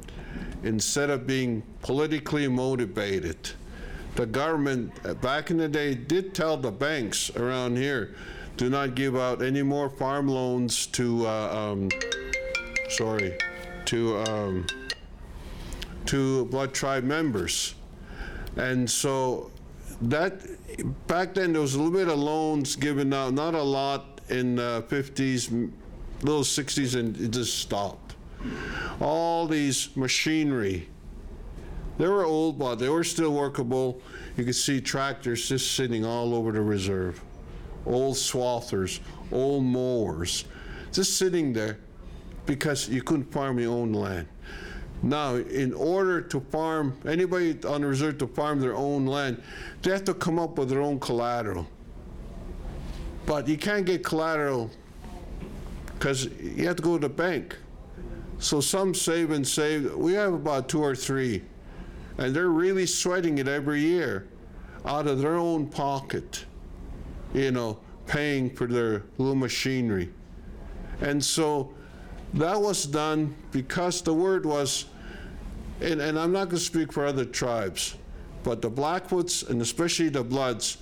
[0.64, 3.52] instead of being politically motivated,
[4.16, 8.16] the government uh, back in the day did tell the banks around here,
[8.58, 11.90] do not give out any more farm loans to, uh, um,
[12.90, 13.38] sorry,
[13.86, 14.68] to, um,
[16.06, 17.76] to Blood Tribe members.
[18.58, 19.52] And so
[20.02, 20.42] that,
[21.08, 24.58] back then, there was a little bit of loans given out, not a lot in
[24.58, 25.72] the 50s,
[26.22, 28.09] little 60s, and it just stopped.
[29.00, 30.88] All these machinery,
[31.98, 34.02] they were old, but they were still workable.
[34.38, 37.22] You could see tractors just sitting all over the reserve.
[37.86, 39.00] Old swathers,
[39.32, 40.46] old mowers,
[40.92, 41.78] just sitting there
[42.46, 44.28] because you couldn't farm your own land.
[45.02, 49.42] Now, in order to farm, anybody on the reserve to farm their own land,
[49.82, 51.68] they have to come up with their own collateral.
[53.26, 54.72] But you can't get collateral
[55.94, 57.56] because you have to go to the bank.
[58.40, 59.94] So some save and save.
[59.96, 61.44] We have about two or three,
[62.18, 64.28] and they're really sweating it every year
[64.86, 66.46] out of their own pocket,
[67.34, 70.10] you know, paying for their little machinery.
[71.02, 71.74] And so
[72.34, 74.86] that was done because the word was,
[75.82, 77.96] and, and I'm not going to speak for other tribes,
[78.44, 80.78] but the Blackfoots and especially the Bloods,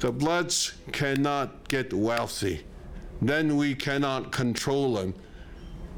[0.00, 2.64] the Bloods cannot get wealthy.
[3.22, 5.14] Then we cannot control them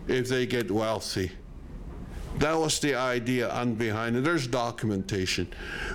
[0.09, 1.33] if they get wealthy.
[2.39, 4.25] That was the idea on behind it.
[4.25, 5.53] There's documentation.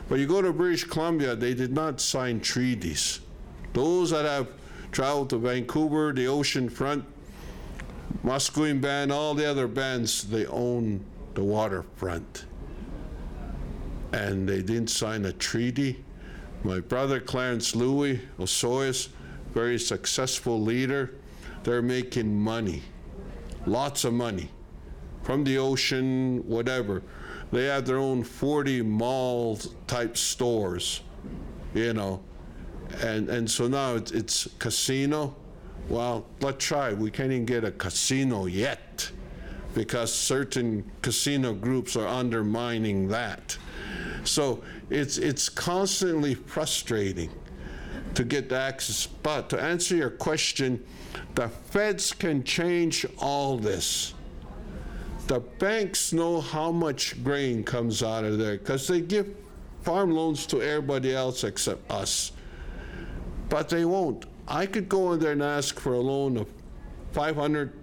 [0.10, 3.22] But you go to British Columbia, they did not sign treaties.
[3.74, 4.48] Those that have
[4.92, 7.06] traveled to Vancouver, the ocean front,
[8.24, 11.04] Musqueam Band, all the other bands, they own
[11.34, 12.46] the waterfront.
[14.14, 16.04] And they didn't sign a treaty.
[16.64, 19.10] My brother Clarence Louie Osoyoos,
[19.54, 21.16] very successful leader,
[21.64, 22.84] they're making money,
[23.66, 24.50] lots of money,
[25.24, 27.02] from the ocean, whatever.
[27.52, 31.02] They have their own 40 mall type stores,
[31.74, 32.22] you know.
[33.02, 35.36] And, and so now it's, it's casino.
[35.90, 36.94] Well, let's try.
[36.94, 39.10] We can't even get a casino yet
[39.74, 43.58] because certain casino groups are undermining that.
[44.24, 47.30] So it's, it's constantly frustrating
[48.16, 49.06] to get access.
[49.06, 50.84] But to answer your question,
[51.36, 54.14] the feds can change all this.
[55.28, 59.28] the banks know how much grain comes out of there because they give
[59.82, 62.32] farm loans to everybody else except us.
[63.50, 64.26] But they won't.
[64.48, 66.48] I could go in there and ask for a loan of
[67.14, 67.74] 500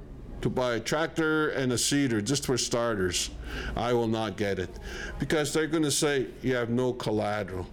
[0.42, 3.30] to buy a tractor and a seeder just for starters.
[3.76, 4.70] I will not get it
[5.18, 7.66] because they're going to say you have no collateral.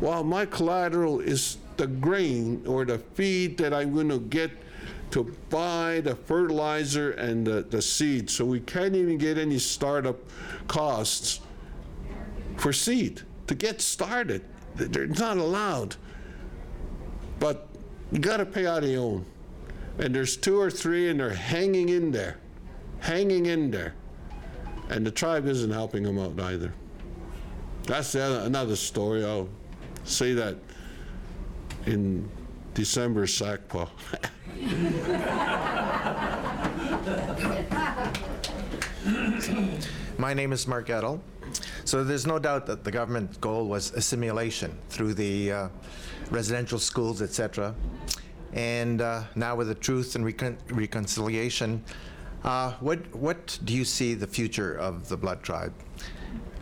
[0.00, 4.50] Well, my collateral is the grain or the feed that I'm going to get
[5.10, 8.30] to buy the fertilizer and the, the seed.
[8.30, 10.18] So we can't even get any startup
[10.68, 11.40] costs
[12.56, 14.44] for seed to get started.
[14.76, 15.96] They're not allowed.
[17.40, 17.68] But
[18.12, 19.26] you got to pay out of your own.
[19.98, 22.38] And there's two or three, and they're hanging in there,
[23.00, 23.94] hanging in there.
[24.88, 26.72] And the tribe isn't helping them out either.
[27.84, 29.24] That's the other, another story.
[29.24, 29.48] I'll
[30.04, 30.56] say that
[31.86, 32.28] in
[32.80, 33.90] December, SACPA.
[40.16, 41.22] My name is Mark Edel.
[41.84, 45.68] So there's no doubt that the government goal was assimilation through the uh,
[46.30, 47.74] residential schools, etc.
[48.54, 51.84] And uh, now with the truth and recon- reconciliation,
[52.44, 55.74] uh, what what do you see the future of the blood tribe?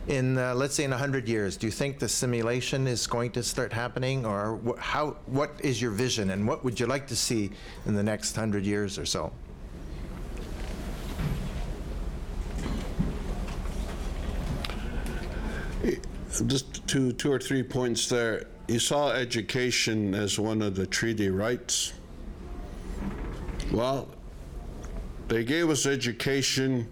[0.08, 3.42] In uh, let's say in 100 years, do you think the simulation is going to
[3.42, 5.18] start happening, or wh- how?
[5.26, 7.50] What is your vision, and what would you like to see
[7.84, 9.30] in the next 100 years or so?
[16.46, 18.46] Just two, two or three points there.
[18.66, 21.92] You saw education as one of the treaty rights.
[23.72, 24.08] Well,
[25.26, 26.88] they gave us education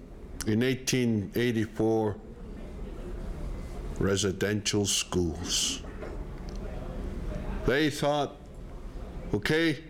[0.47, 2.17] in 1884,
[3.99, 5.83] residential schools.
[7.67, 8.37] They thought,
[9.35, 9.83] okay,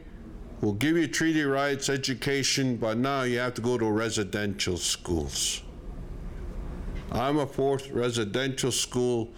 [0.61, 5.63] we'll give you treaty rights, education, but now you have to go to residential schools.
[7.13, 9.31] I'm a fourth residential school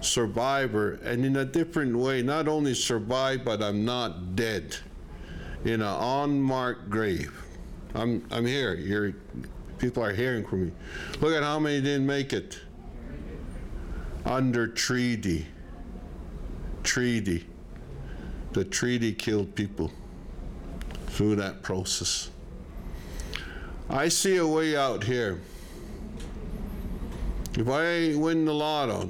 [0.00, 4.76] survivor, and in a different way, not only survived, but I'm not dead
[5.64, 7.32] in an unmarked grave.
[7.94, 8.74] I'm, I'm here.
[8.74, 9.12] You're,
[9.78, 10.72] people are hearing from me.
[11.20, 12.58] Look at how many didn't make it.
[14.24, 15.46] Under treaty.
[16.82, 17.46] Treaty.
[18.52, 19.90] The treaty killed people
[21.06, 22.30] through that process.
[23.88, 25.40] I see a way out here.
[27.58, 29.08] If I win the lotto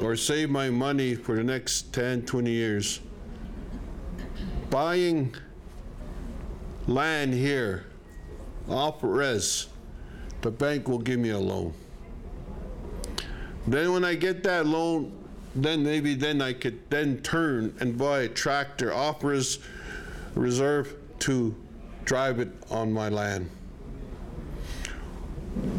[0.00, 3.00] or save my money for the next 10, 20 years,
[4.70, 5.34] buying
[6.86, 7.84] land here
[8.68, 9.68] off res,
[10.40, 11.74] the bank will give me a loan.
[13.66, 15.12] Then when I get that loan,
[15.54, 19.58] then maybe then I could then turn and buy a tractor off res
[20.34, 21.54] reserve to
[22.04, 23.50] drive it on my land.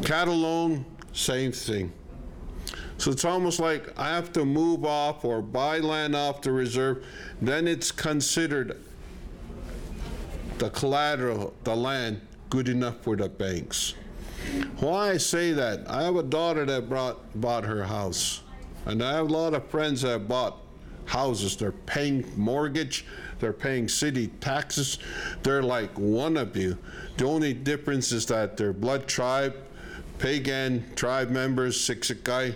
[0.03, 1.93] Cattle loan, same thing.
[2.97, 7.05] So it's almost like I have to move off or buy land off the reserve,
[7.41, 8.81] then it's considered
[10.57, 13.93] the collateral, the land, good enough for the banks.
[14.79, 15.89] Why I say that?
[15.89, 18.41] I have a daughter that brought, bought her house,
[18.85, 20.57] and I have a lot of friends that bought
[21.05, 21.57] houses.
[21.57, 23.05] They're paying mortgage,
[23.39, 24.99] they're paying city taxes.
[25.43, 26.77] They're like one of you.
[27.17, 29.55] The only difference is that they're blood tribe,
[30.19, 32.55] pagan tribe members, Sikshikai,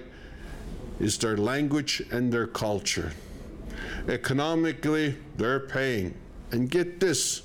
[1.00, 3.12] is their language and their culture.
[4.08, 6.14] Economically, they're paying.
[6.52, 7.44] And get this,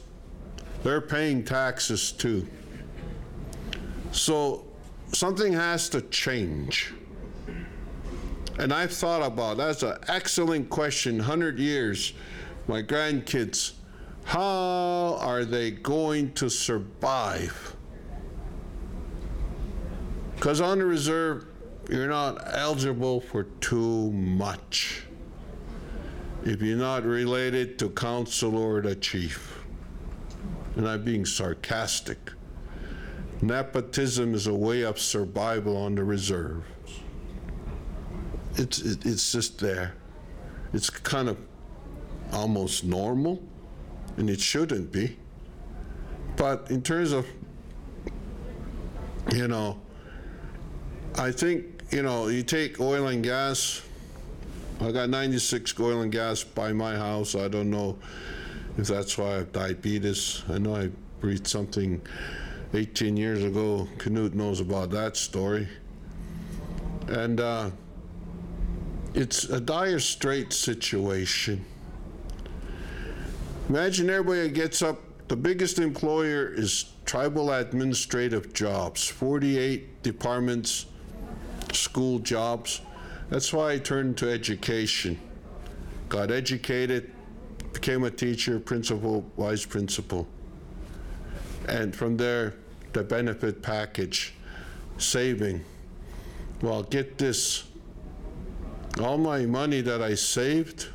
[0.82, 2.46] they're paying taxes too.
[4.16, 4.64] So
[5.12, 6.94] something has to change.
[8.58, 11.18] And I've thought about that's an excellent question.
[11.18, 12.14] 100 years,
[12.66, 13.74] my grandkids,
[14.24, 17.76] how are they going to survive?
[20.34, 21.46] Because on the reserve,
[21.90, 25.02] you're not eligible for too much
[26.44, 29.62] if you're not related to council or the chief.
[30.76, 32.32] And I'm being sarcastic.
[33.42, 36.64] Nepotism is a way of survival on the reserve.
[38.56, 39.94] It's, it, it's just there.
[40.72, 41.36] It's kind of
[42.32, 43.42] almost normal,
[44.16, 45.16] and it shouldn't be.
[46.36, 47.26] But in terms of,
[49.32, 49.80] you know,
[51.18, 53.82] I think, you know, you take oil and gas.
[54.80, 57.34] I got 96 oil and gas by my house.
[57.34, 57.98] I don't know
[58.76, 60.42] if that's why I have diabetes.
[60.50, 62.00] I know I breathe something
[62.76, 63.88] 18 years ago.
[63.98, 65.66] Knut knows about that story.
[67.08, 67.70] And uh,
[69.14, 71.64] it's a dire straight situation.
[73.68, 80.86] Imagine everybody gets up the biggest employer is tribal administrative jobs, 48 departments,
[81.72, 82.80] school jobs.
[83.28, 85.18] That's why I turned to education.
[86.08, 87.10] Got educated,
[87.72, 90.28] became a teacher, principal, vice principal.
[91.68, 92.54] And from there,
[92.96, 94.32] the benefit package,
[94.96, 95.62] saving.
[96.62, 97.64] Well, get this
[98.98, 100.88] all my money that I saved,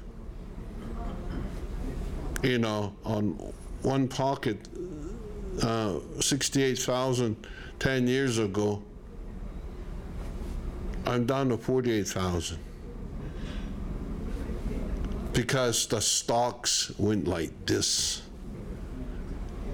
[2.42, 4.68] you know, on one pocket,
[5.62, 7.36] uh, 68,000
[7.78, 8.82] 10 years ago,
[11.06, 12.58] I'm down to 48,000
[15.34, 18.24] because the stocks went like this.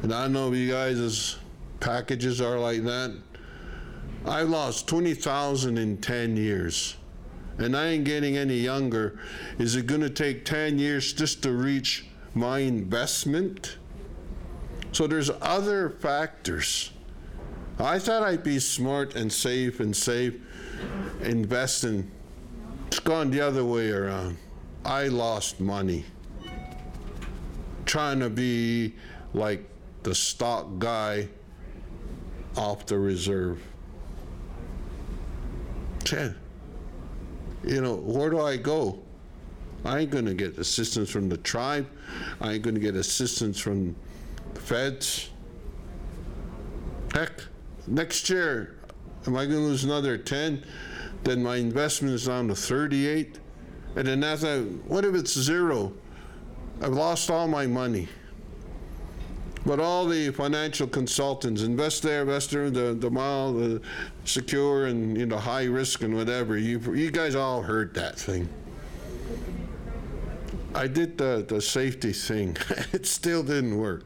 [0.02, 1.38] And I know you guys'
[1.80, 3.16] packages are like that.
[4.26, 6.98] I lost 20,000 in 10 years.
[7.58, 9.20] And I ain't getting any younger.
[9.58, 13.78] Is it going to take 10 years just to reach my investment?
[14.92, 16.92] So there's other factors.
[17.80, 20.44] I thought I'd be smart and safe and save,
[21.22, 22.12] investing.
[22.88, 24.38] It's gone the other way around.
[24.86, 26.06] I lost money
[27.88, 28.94] trying to be
[29.34, 29.68] like
[30.04, 31.28] the stock guy
[32.58, 33.62] off the reserve.
[36.04, 36.36] Chad,
[37.66, 39.00] you know, where do I go?
[39.86, 41.88] I ain't gonna get assistance from the tribe.
[42.42, 43.96] I ain't gonna get assistance from
[44.54, 45.30] the feds.
[47.14, 47.44] Heck,
[47.86, 48.76] next year,
[49.28, 50.64] am I gonna lose another 10?
[51.24, 53.40] Then my investment is down to 38.
[53.96, 55.94] And then that's a, what if it's zero?
[56.82, 58.08] I've lost all my money.
[59.68, 63.82] But all the financial consultants, invest there, invest there, the, the mile, the
[64.24, 66.58] secure, and you know high risk and whatever.
[66.58, 68.48] You you guys all heard that thing.
[70.74, 72.56] I did the the safety thing.
[72.94, 74.06] it still didn't work.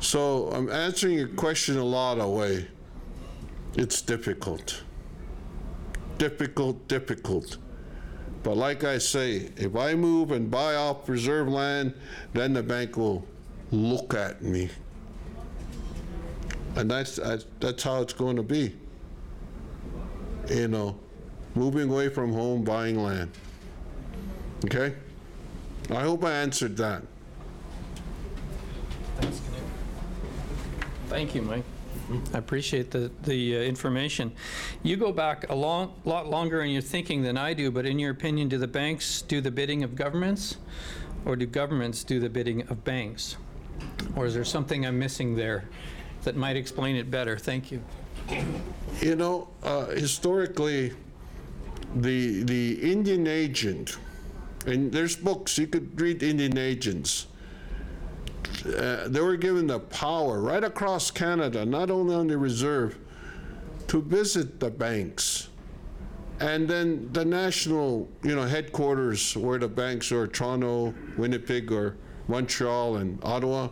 [0.00, 2.66] So I'm answering your question a lot of way.
[3.74, 4.82] It's difficult.
[6.18, 7.56] Difficult, difficult.
[8.42, 11.94] But like I say, if I move and buy off reserve land,
[12.34, 13.26] then the bank will
[13.72, 14.68] look at me.
[16.76, 18.74] And that's, that's, that's how it's going to be.
[20.48, 20.98] You know,
[21.54, 23.30] moving away from home, buying land.
[24.64, 24.94] Okay?
[25.90, 27.02] I hope I answered that.
[31.08, 31.64] Thank you, Mike.
[32.34, 34.32] I appreciate the, the uh, information.
[34.82, 37.98] You go back a long, lot longer in your thinking than I do, but in
[37.98, 40.56] your opinion, do the banks do the bidding of governments?
[41.24, 43.36] Or do governments do the bidding of banks?
[44.16, 45.64] Or is there something I'm missing there
[46.24, 47.38] that might explain it better?
[47.38, 47.82] Thank you.
[49.00, 50.92] You know, uh, historically,
[51.96, 53.96] the the Indian agent,
[54.66, 57.26] and there's books you could read Indian agents.
[58.66, 62.96] Uh, they were given the power right across Canada, not only on the reserve,
[63.88, 65.48] to visit the banks.
[66.38, 71.96] And then the national, you know, headquarters where the banks are, Toronto, Winnipeg, or
[72.28, 73.68] Montreal and Ottawa.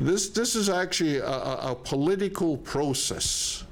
[0.00, 3.64] This, this is actually a, a, political process.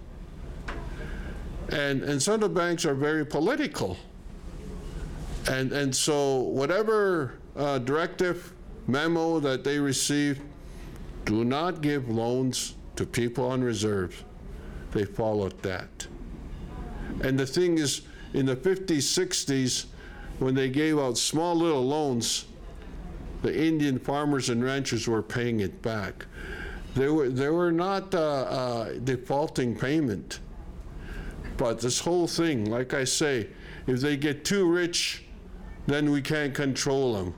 [1.70, 3.96] And, and the banks are very political.
[5.48, 8.52] And, and so whatever uh, directive
[8.86, 10.40] memo that they receive,
[11.24, 14.16] do not give loans to people on reserves.
[14.92, 16.06] They followed that.
[17.22, 18.02] And the thing is,
[18.34, 19.86] in the 50s, 60s,
[20.38, 22.46] when they gave out small little loans,
[23.42, 26.26] the Indian farmers and ranchers were paying it back.
[26.94, 30.40] They were, they were not uh, uh, defaulting payment.
[31.56, 33.48] But this whole thing, like I say,
[33.86, 35.24] if they get too rich,
[35.86, 37.34] then we can't control them.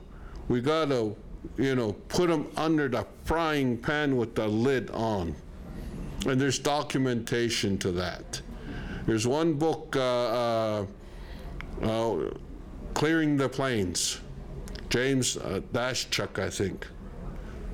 [0.47, 1.15] We got to,
[1.57, 5.35] you know, put them under the frying pan with the lid on.
[6.25, 8.41] And there's documentation to that.
[9.05, 10.85] There's one book, uh, uh,
[11.81, 12.15] uh
[12.93, 14.19] Clearing the Plains,
[14.93, 16.85] James uh, Daschuk, I think.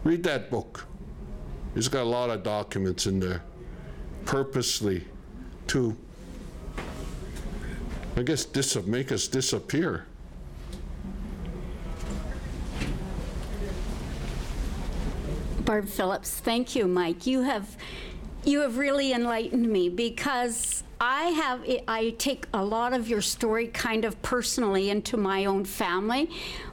[0.05, 0.85] Read that book.
[1.75, 3.43] He's got a lot of documents in there,
[4.23, 5.03] purposely
[5.67, 5.97] to,
[8.15, 10.05] I guess, dis- make us disappear.
[15.65, 17.27] Barb Phillips, thank you, Mike.
[17.27, 17.75] You have
[18.43, 23.67] you have really enlightened me because I have I take a lot of your story
[23.67, 26.29] kind of personally into my own family.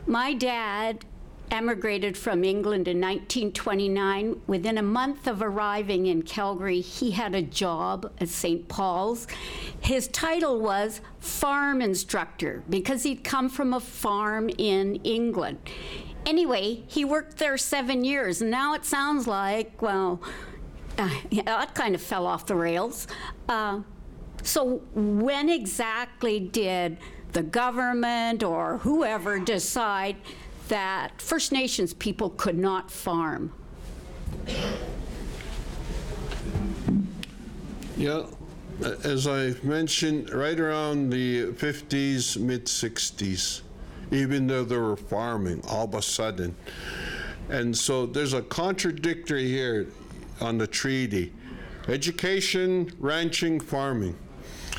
[0.07, 1.05] My dad
[1.51, 4.41] emigrated from England in 1929.
[4.47, 8.67] Within a month of arriving in Calgary, he had a job at St.
[8.69, 9.27] Paul's.
[9.81, 15.59] His title was farm instructor because he'd come from a farm in England.
[16.25, 20.21] Anyway, he worked there seven years, and now it sounds like, well,
[21.30, 23.07] yeah, that kind of fell off the rails.
[23.49, 23.80] Uh,
[24.42, 26.99] so, when exactly did
[27.32, 30.16] the government or whoever decide
[30.68, 33.53] that First Nations people could not farm?
[37.97, 38.26] Yeah,
[39.05, 43.62] as I mentioned, right around the 50s, mid 60s,
[44.11, 46.55] even though they were farming all of a sudden.
[47.49, 49.86] And so there's a contradictory here
[50.41, 51.32] on the treaty
[51.89, 54.16] education, ranching, farming.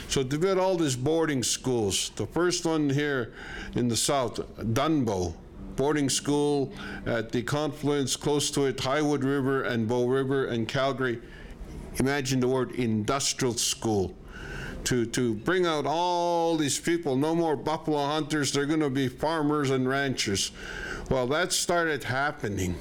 [0.10, 2.12] So they've got all these boarding schools.
[2.16, 3.34] The first one here
[3.76, 4.40] in the south,
[4.74, 5.34] Dunbow,
[5.76, 6.74] boarding school
[7.06, 11.22] at the confluence close to it, Highwood River and Bow River and Calgary.
[11.98, 14.14] Imagine the word industrial school.
[14.86, 19.10] To, to bring out all these people, no more buffalo hunters, they're going to be
[19.10, 20.52] farmers and ranchers.
[21.10, 22.76] Well, that started happening,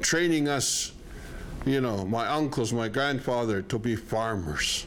[0.00, 0.92] training us,
[1.64, 4.86] you know, my uncles, my grandfather, to be farmers.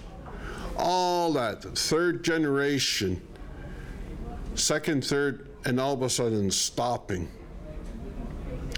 [0.77, 3.21] All that, third generation,
[4.55, 7.29] second, third, and all of a sudden stopping.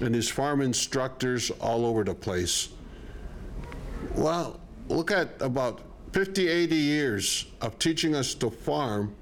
[0.02, 2.70] And his farm instructors all over the place.
[4.16, 5.82] Well, look at about
[6.14, 9.16] 50, 80 years of teaching us to farm,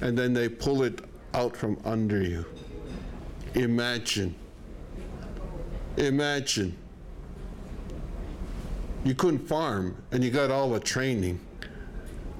[0.00, 1.00] and then they pull it
[1.32, 2.44] out from under you.
[3.54, 4.34] Imagine.
[5.96, 6.76] Imagine.
[9.06, 11.38] You couldn't farm, and you got all the training.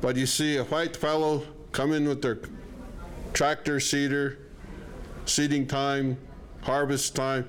[0.01, 2.41] But you see a white fellow come in with their
[3.33, 4.39] tractor seeder,
[5.27, 6.19] seeding time,
[6.63, 7.49] harvest time,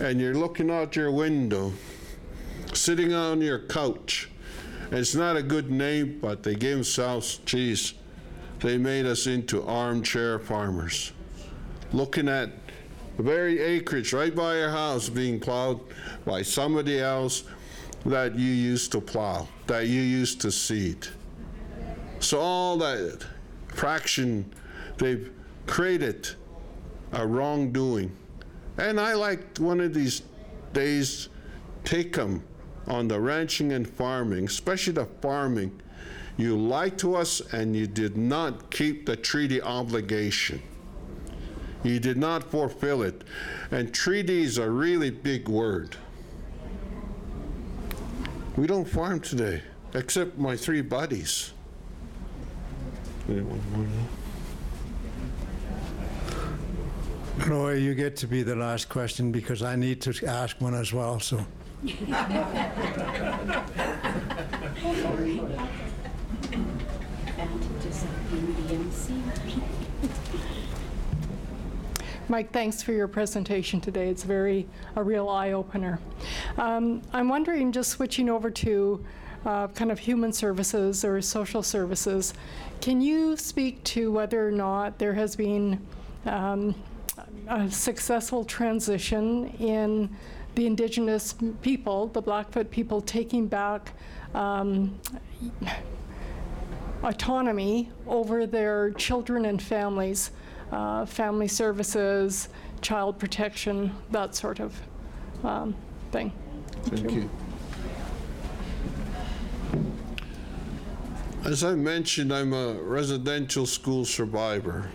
[0.00, 1.72] and you're looking out your window,
[2.74, 4.28] sitting on your couch.
[4.90, 7.94] And it's not a good name, but they gave themselves, geez,
[8.60, 11.12] they made us into armchair farmers.
[11.94, 12.50] Looking at
[13.16, 15.80] the very acreage right by your house being plowed
[16.26, 17.44] by somebody else
[18.06, 21.06] that you used to plow, that you used to seed.
[22.20, 23.24] So all that
[23.68, 24.52] fraction,
[24.98, 25.30] they've
[25.66, 26.28] created
[27.12, 28.10] a wrongdoing.
[28.76, 30.22] And I like one of these
[30.72, 31.28] days
[31.84, 32.42] take them
[32.86, 35.80] on the ranching and farming, especially the farming.
[36.36, 40.62] You lied to us and you did not keep the treaty obligation.
[41.82, 43.22] You did not fulfill it.
[43.70, 45.96] And treaty is a really big word.
[48.58, 49.62] We don't farm today,
[49.94, 51.52] except my three buddies.
[53.28, 53.88] Anyone want
[57.38, 57.56] to know?
[57.56, 60.92] Roy, you get to be the last question because I need to ask one as
[60.92, 61.46] well, so.
[72.28, 74.08] Mike, thanks for your presentation today.
[74.08, 76.00] It's very, a real eye-opener.
[76.58, 79.04] Um, I'm wondering, just switching over to
[79.46, 82.34] uh, kind of human services or social services,
[82.80, 85.80] can you speak to whether or not there has been
[86.26, 86.74] um,
[87.48, 90.10] a successful transition in
[90.56, 93.92] the Indigenous people, the Blackfoot people, taking back
[94.34, 94.98] um,
[97.04, 100.32] autonomy over their children and families,
[100.72, 102.48] uh, family services,
[102.80, 104.74] child protection, that sort of
[105.44, 105.72] um,
[106.10, 106.32] thing.
[106.84, 107.30] Thank you.
[111.44, 114.90] As I mentioned, I'm a residential school survivor.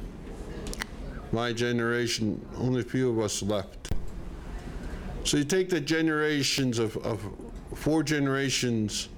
[1.31, 3.93] My generation, only a few of us left.
[5.23, 7.21] So you take the generations of, of
[7.73, 9.09] four generations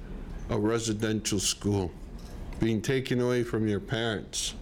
[0.49, 1.91] of residential school
[2.59, 4.53] being taken away from your parents.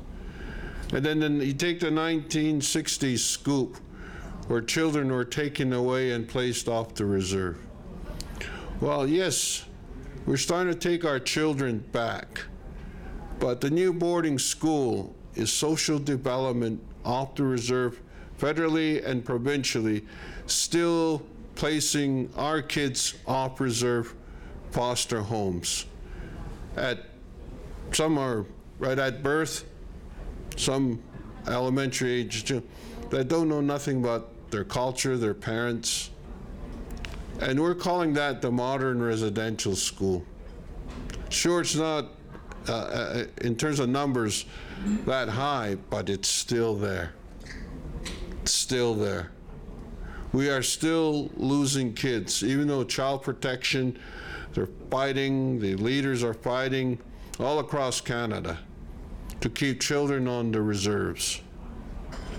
[0.93, 3.77] And then, then you take the 1960s scoop
[4.47, 7.57] where children were taken away and placed off the reserve.
[8.83, 9.63] Well, yes,
[10.25, 12.43] we're starting to take our children back.
[13.39, 18.01] But the new boarding school is social development off the reserve,
[18.37, 20.03] federally and provincially,
[20.47, 21.21] still
[21.55, 24.13] placing our kids off reserve
[24.71, 25.85] foster homes.
[26.75, 27.05] At
[27.93, 28.45] some are
[28.79, 29.63] right at birth,
[30.57, 31.01] some
[31.47, 32.61] elementary age too,
[33.11, 36.09] that don't know nothing about their culture, their parents.
[37.39, 40.23] And we're calling that the modern residential school.
[41.29, 42.11] Sure, it's not,
[42.67, 44.45] uh, uh, in terms of numbers,
[45.05, 47.13] that high, but it's still there.
[48.41, 49.31] It's still there.
[50.33, 53.97] we are still losing kids, even though child protection,
[54.53, 56.99] they're fighting, the leaders are fighting
[57.39, 58.57] all across Canada
[59.41, 61.41] to keep children on the reserves,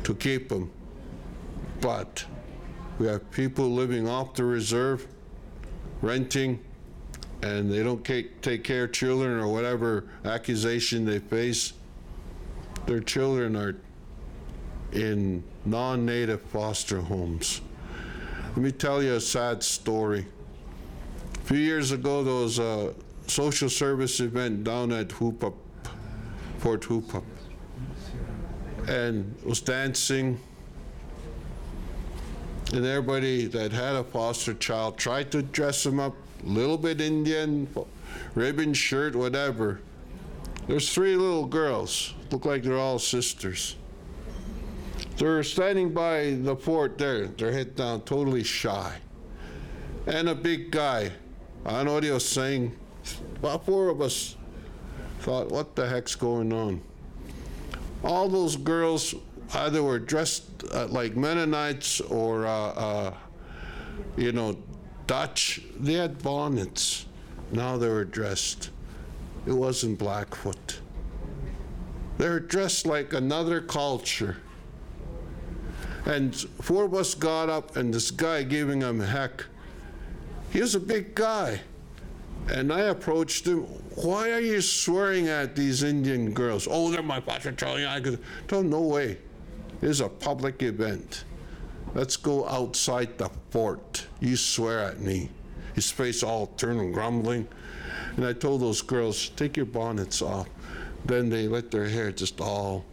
[0.02, 0.70] to keep them.
[1.80, 2.24] But
[2.98, 5.06] we have people living off the reserve,
[6.00, 6.64] renting,
[7.42, 11.72] and they don't take, care of children or whatever accusation they face.
[12.86, 13.76] Their children are
[14.92, 17.60] in non-native foster homes.
[18.50, 20.26] Let me tell you a sad story.
[21.34, 22.94] A few years ago, there was a
[23.26, 25.54] social service event down at Whoop-Up,
[26.58, 27.24] Fort Whoop-Up,
[28.88, 30.38] and was dancing.
[32.74, 36.12] And everybody that had a foster child tried to dress them up,
[36.44, 37.68] a little bit Indian,
[38.34, 39.80] ribbon shirt, whatever.
[40.66, 43.76] There's three little girls, look like they're all sisters.
[45.18, 48.96] They're standing by the fort there, their head down, totally shy.
[50.08, 51.12] And a big guy,
[51.64, 52.76] he was saying.
[53.36, 54.34] About four of us
[55.20, 56.82] thought, what the heck's going on?
[58.02, 59.14] All those girls
[59.54, 63.14] either were dressed uh, like Mennonites or, uh, uh,
[64.16, 64.56] you know,
[65.06, 65.60] Dutch.
[65.78, 67.06] They had bonnets.
[67.52, 68.70] Now they were dressed.
[69.46, 70.80] It wasn't Blackfoot.
[72.18, 74.38] They were dressed like another culture.
[76.06, 79.44] And four of us got up, and this guy giving him heck.
[80.50, 81.60] He was a big guy.
[82.48, 83.62] And I approached him.
[83.96, 86.68] Why are you swearing at these Indian girls?
[86.70, 87.80] Oh, they're my foster child.
[87.80, 88.00] I
[88.48, 89.18] told him, no way.
[89.84, 91.24] Is a public event.
[91.94, 94.06] Let's go outside the fort.
[94.18, 95.28] You swear at me.
[95.74, 97.46] His face all turned and grumbling.
[98.16, 100.48] And I told those girls, take your bonnets off.
[101.04, 102.86] Then they let their hair just all,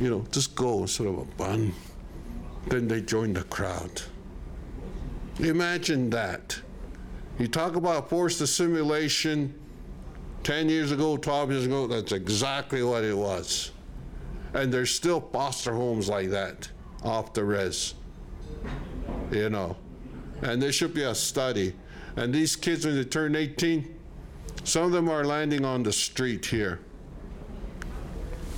[0.00, 1.74] you know, just go instead of a bun.
[2.68, 4.00] Then they joined the crowd.
[5.40, 6.58] Imagine that.
[7.38, 9.52] You talk about forced assimilation
[10.42, 13.72] 10 years ago, 12 years ago, that's exactly what it was.
[14.54, 16.68] And there's still foster homes like that
[17.02, 17.94] off the res.
[19.30, 19.76] You know.
[20.42, 21.74] And there should be a study.
[22.16, 23.98] And these kids, when they turn 18,
[24.64, 26.80] some of them are landing on the street here.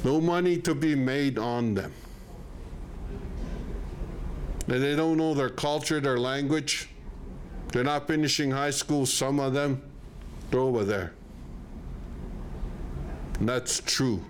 [0.03, 1.93] No money to be made on them.
[4.67, 6.89] And they don't know their culture, their language.
[7.69, 9.83] They're not finishing high school, some of them.
[10.51, 11.13] They're over there.
[13.39, 14.25] And that's true.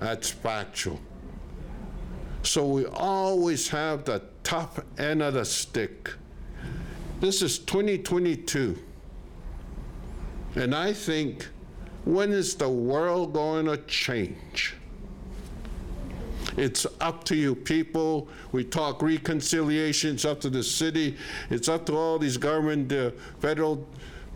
[0.00, 1.00] That's factual.
[2.48, 6.10] So we always have the tough end of the stick.
[7.20, 8.78] This is 2022.
[10.54, 11.46] And I think,
[12.06, 14.76] when is the world going to change?
[16.56, 18.28] It's up to you people.
[18.52, 20.14] We talk reconciliation.
[20.14, 21.18] It's up to the city.
[21.50, 23.86] It's up to all these government, uh, federal,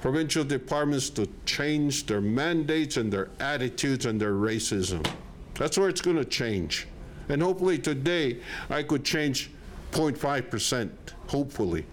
[0.02, 5.02] provincial departments to change their mandates and their attitudes and their racism.
[5.54, 6.88] That's where it's going to change.
[7.28, 8.38] And hopefully today
[8.70, 9.50] I could change
[9.92, 10.90] 0.5%,
[11.28, 11.84] hopefully.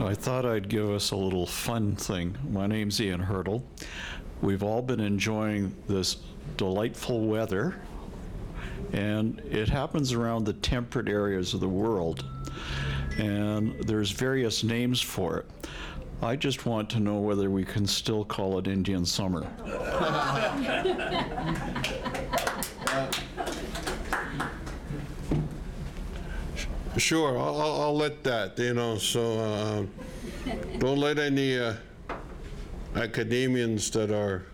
[0.00, 2.36] I thought I'd give us a little fun thing.
[2.50, 3.64] My name's Ian Hurdle.
[4.42, 6.18] We've all been enjoying this
[6.56, 7.74] delightful weather,
[8.92, 12.24] and it happens around the temperate areas of the world.
[13.18, 15.46] And there's various names for it.
[16.24, 19.46] I just want to know whether we can still call it Indian summer.
[26.96, 29.84] Sure, I'll, I'll, I'll let that, you know, so uh,
[30.78, 31.74] don't let any uh,
[32.94, 34.44] academians that are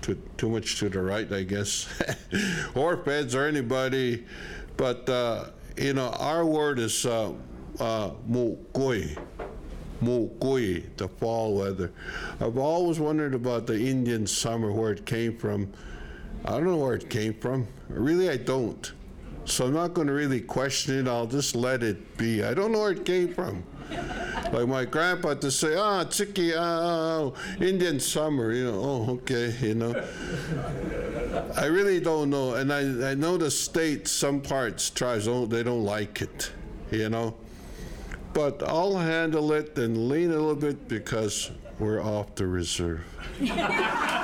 [0.00, 1.86] too, too much to the right, I guess,
[2.74, 4.24] or feds or anybody,
[4.78, 7.32] but, uh, you know, our word is uh,
[7.78, 8.12] uh,
[10.02, 11.92] mukui, the fall weather.
[12.40, 15.72] I've always wondered about the Indian summer, where it came from.
[16.44, 17.68] I don't know where it came from.
[17.88, 18.92] Really, I don't.
[19.44, 21.08] So I'm not going to really question it.
[21.08, 22.44] I'll just let it be.
[22.44, 23.64] I don't know where it came from.
[24.52, 29.74] Like my grandpa to say, ah, Tsiki, ah, Indian summer, you know, oh, okay, you
[29.74, 29.94] know.
[31.56, 32.54] I really don't know.
[32.54, 36.52] And I, I know the state, some parts, tribes, don't, they don't like it,
[36.90, 37.34] you know.
[38.34, 43.04] But I'll handle it and lean a little bit because we're off the reserve.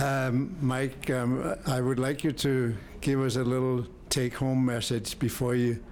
[0.00, 5.54] Um, Mike, um, I would like you to give us a little take-home message before
[5.54, 5.82] you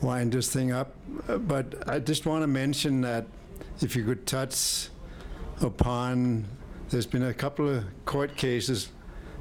[0.00, 0.94] wind this thing up.
[1.26, 3.26] But I just want to mention that
[3.80, 4.88] if you could touch
[5.60, 6.46] upon,
[6.88, 8.88] there's been a couple of court cases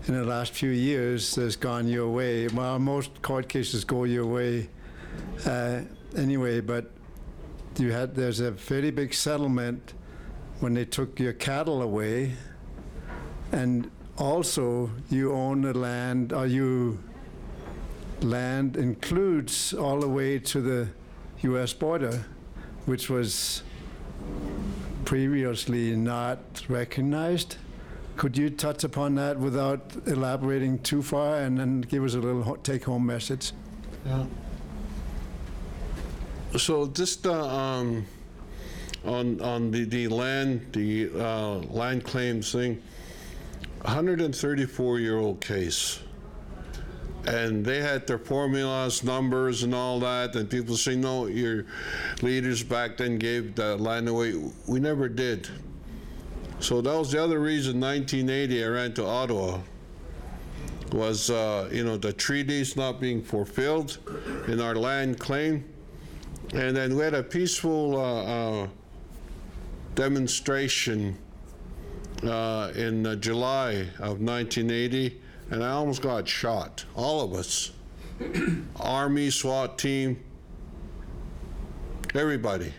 [0.07, 2.47] in the last few years that's gone your way.
[2.47, 4.69] Well, most court cases go your way
[5.45, 5.81] uh,
[6.17, 6.91] anyway, but
[7.77, 9.93] you had, there's a fairly big settlement
[10.59, 12.33] when they took your cattle away.
[13.51, 16.99] And also, you own the land, or you,
[18.21, 20.87] land includes all the way to the
[21.41, 22.25] US border,
[22.85, 23.63] which was
[25.05, 27.57] previously not recognized.
[28.15, 32.55] Could you touch upon that without elaborating too far and then give us a little
[32.57, 33.53] take-home message?
[34.05, 34.25] Yeah.
[36.57, 38.05] So just uh, um,
[39.03, 42.81] on on the the land the uh, land claims thing,
[43.81, 45.99] 134 year old case,
[47.25, 51.65] and they had their formulas, numbers, and all that, and people say no, your
[52.21, 54.35] leaders back then gave the land away.
[54.67, 55.49] We never did.
[56.63, 59.59] So that was the other reason 1980 I ran to Ottawa
[60.93, 63.97] was uh, you know the treaties not being fulfilled
[64.47, 65.65] in our land claim.
[66.53, 68.67] And then we had a peaceful uh, uh,
[69.95, 71.17] demonstration
[72.23, 75.19] uh, in uh, July of 1980,
[75.51, 76.85] and I almost got shot.
[76.95, 77.71] All of us.
[78.79, 80.23] Army, SWAT team,
[82.15, 82.71] everybody.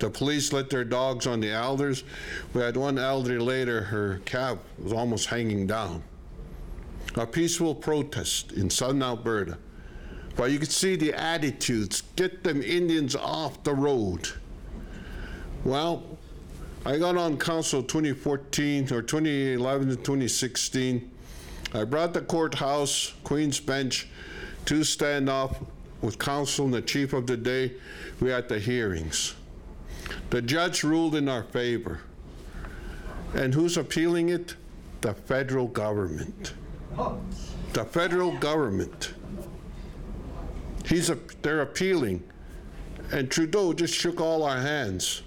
[0.00, 2.04] The police let their dogs on the elders.
[2.54, 6.02] We had one elderly later, her cab was almost hanging down.
[7.16, 9.58] A peaceful protest in southern Alberta.
[10.36, 12.02] But you could see the attitudes.
[12.16, 14.26] Get them Indians off the road.
[15.64, 16.02] Well,
[16.86, 21.10] I got on council 2014 or 2011 to 2016.
[21.74, 24.08] I brought the courthouse, Queen's Bench,
[24.64, 25.60] to stand off
[26.00, 27.72] with council and the chief of the day.
[28.18, 29.34] We had the hearings.
[30.30, 32.00] The judge ruled in our favor.
[33.34, 34.56] And who's appealing it?
[35.00, 36.54] The federal government.
[37.72, 39.14] The federal government.
[40.84, 42.22] He's a, they're appealing.
[43.12, 45.22] And Trudeau just shook all our hands.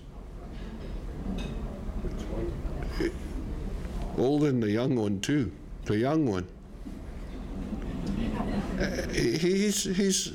[4.18, 5.52] Old and the young one, too.
[5.86, 6.48] The young one.
[9.12, 10.34] He's, he's,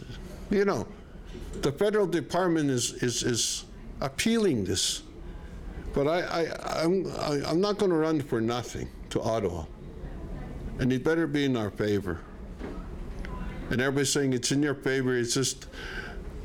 [0.51, 0.87] you know,
[1.63, 3.65] the federal department is, is, is
[4.01, 5.03] appealing this.
[5.95, 9.65] But I, I, I'm, I- I'm not going to run for nothing to Ottawa.
[10.79, 12.21] And it better be in our favor.
[13.71, 15.67] And everybody's saying it's in your favor, it's just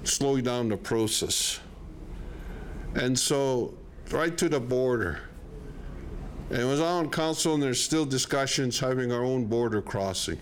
[0.03, 1.59] slowing down the process.
[2.95, 3.73] And so,
[4.11, 5.21] right to the border.
[6.49, 10.39] And it was on council, and there's still discussions having our own border crossing.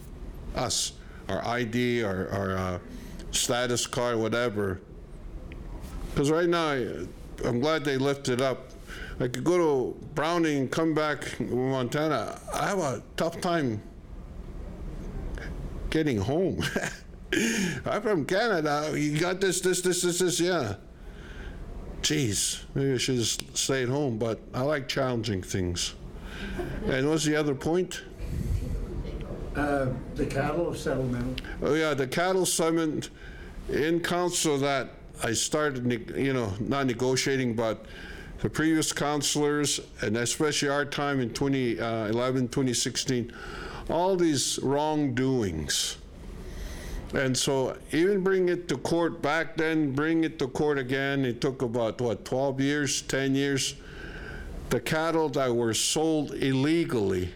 [0.55, 0.93] Us,
[1.29, 2.79] our ID, our, our uh,
[3.31, 4.81] status card, whatever.
[6.13, 6.71] Because right now,
[7.45, 8.69] I'm glad they lifted up.
[9.19, 12.39] I could go to Browning and come back to Montana.
[12.53, 13.81] I have a tough time
[15.89, 16.63] getting home.
[17.85, 18.91] I'm from Canada.
[18.95, 20.75] You got this, this, this, this, this, yeah.
[22.01, 25.95] Jeez, maybe I should just stay at home, but I like challenging things.
[26.87, 28.01] And what's the other point?
[29.55, 31.41] Uh, The cattle settlement.
[31.61, 33.09] Oh, yeah, the cattle summit
[33.69, 34.89] in council that
[35.23, 37.85] I started, you know, not negotiating, but
[38.39, 43.31] the previous councilors, and especially our time in 2011, uh, 2016,
[43.89, 45.97] all these wrongdoings.
[47.13, 51.39] And so even bring it to court back then, bring it to court again, it
[51.39, 53.75] took about, what, 12 years, 10 years?
[54.69, 57.29] The cattle that were sold illegally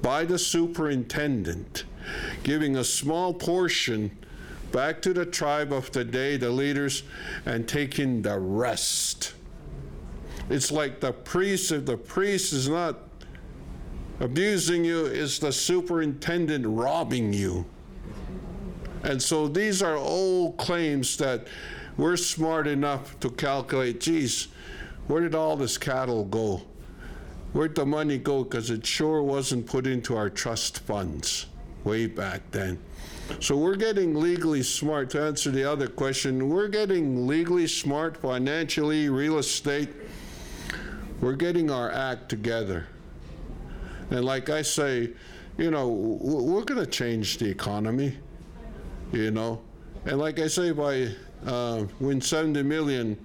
[0.00, 1.84] by the superintendent,
[2.42, 4.10] giving a small portion
[4.72, 7.04] back to the tribe of the day, the leaders,
[7.46, 9.34] and taking the rest.
[10.50, 12.98] It's like the priest, if the priest is not
[14.20, 17.64] abusing you, it's the superintendent robbing you.
[19.04, 21.46] And so these are old claims that
[21.96, 24.48] we're smart enough to calculate, geez,
[25.06, 26.62] where did all this cattle go?
[27.52, 28.44] Where'd the money go?
[28.44, 31.46] Because it sure wasn't put into our trust funds
[31.84, 32.78] way back then.
[33.40, 35.10] So we're getting legally smart.
[35.10, 39.88] To answer the other question, we're getting legally smart financially, real estate.
[41.20, 42.86] We're getting our act together.
[44.10, 45.10] And like I say,
[45.56, 48.16] you know, we're going to change the economy,
[49.12, 49.60] you know.
[50.04, 51.08] And like I say, by
[51.46, 53.18] uh, win 70 million,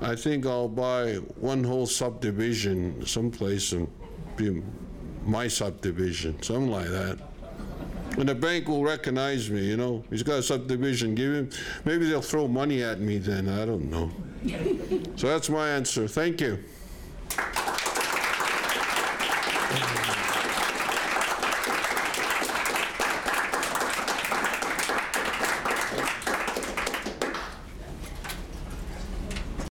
[0.00, 3.88] I think I'll buy one whole subdivision someplace and
[4.36, 4.62] be
[5.24, 7.18] my subdivision, something like that.
[8.16, 10.04] And the bank will recognize me, you know.
[10.10, 11.14] He's got a subdivision.
[11.14, 11.50] Give him.
[11.84, 13.48] Maybe they'll throw money at me then.
[13.48, 14.10] I don't know.
[15.16, 16.08] so that's my answer.
[16.08, 16.58] Thank you.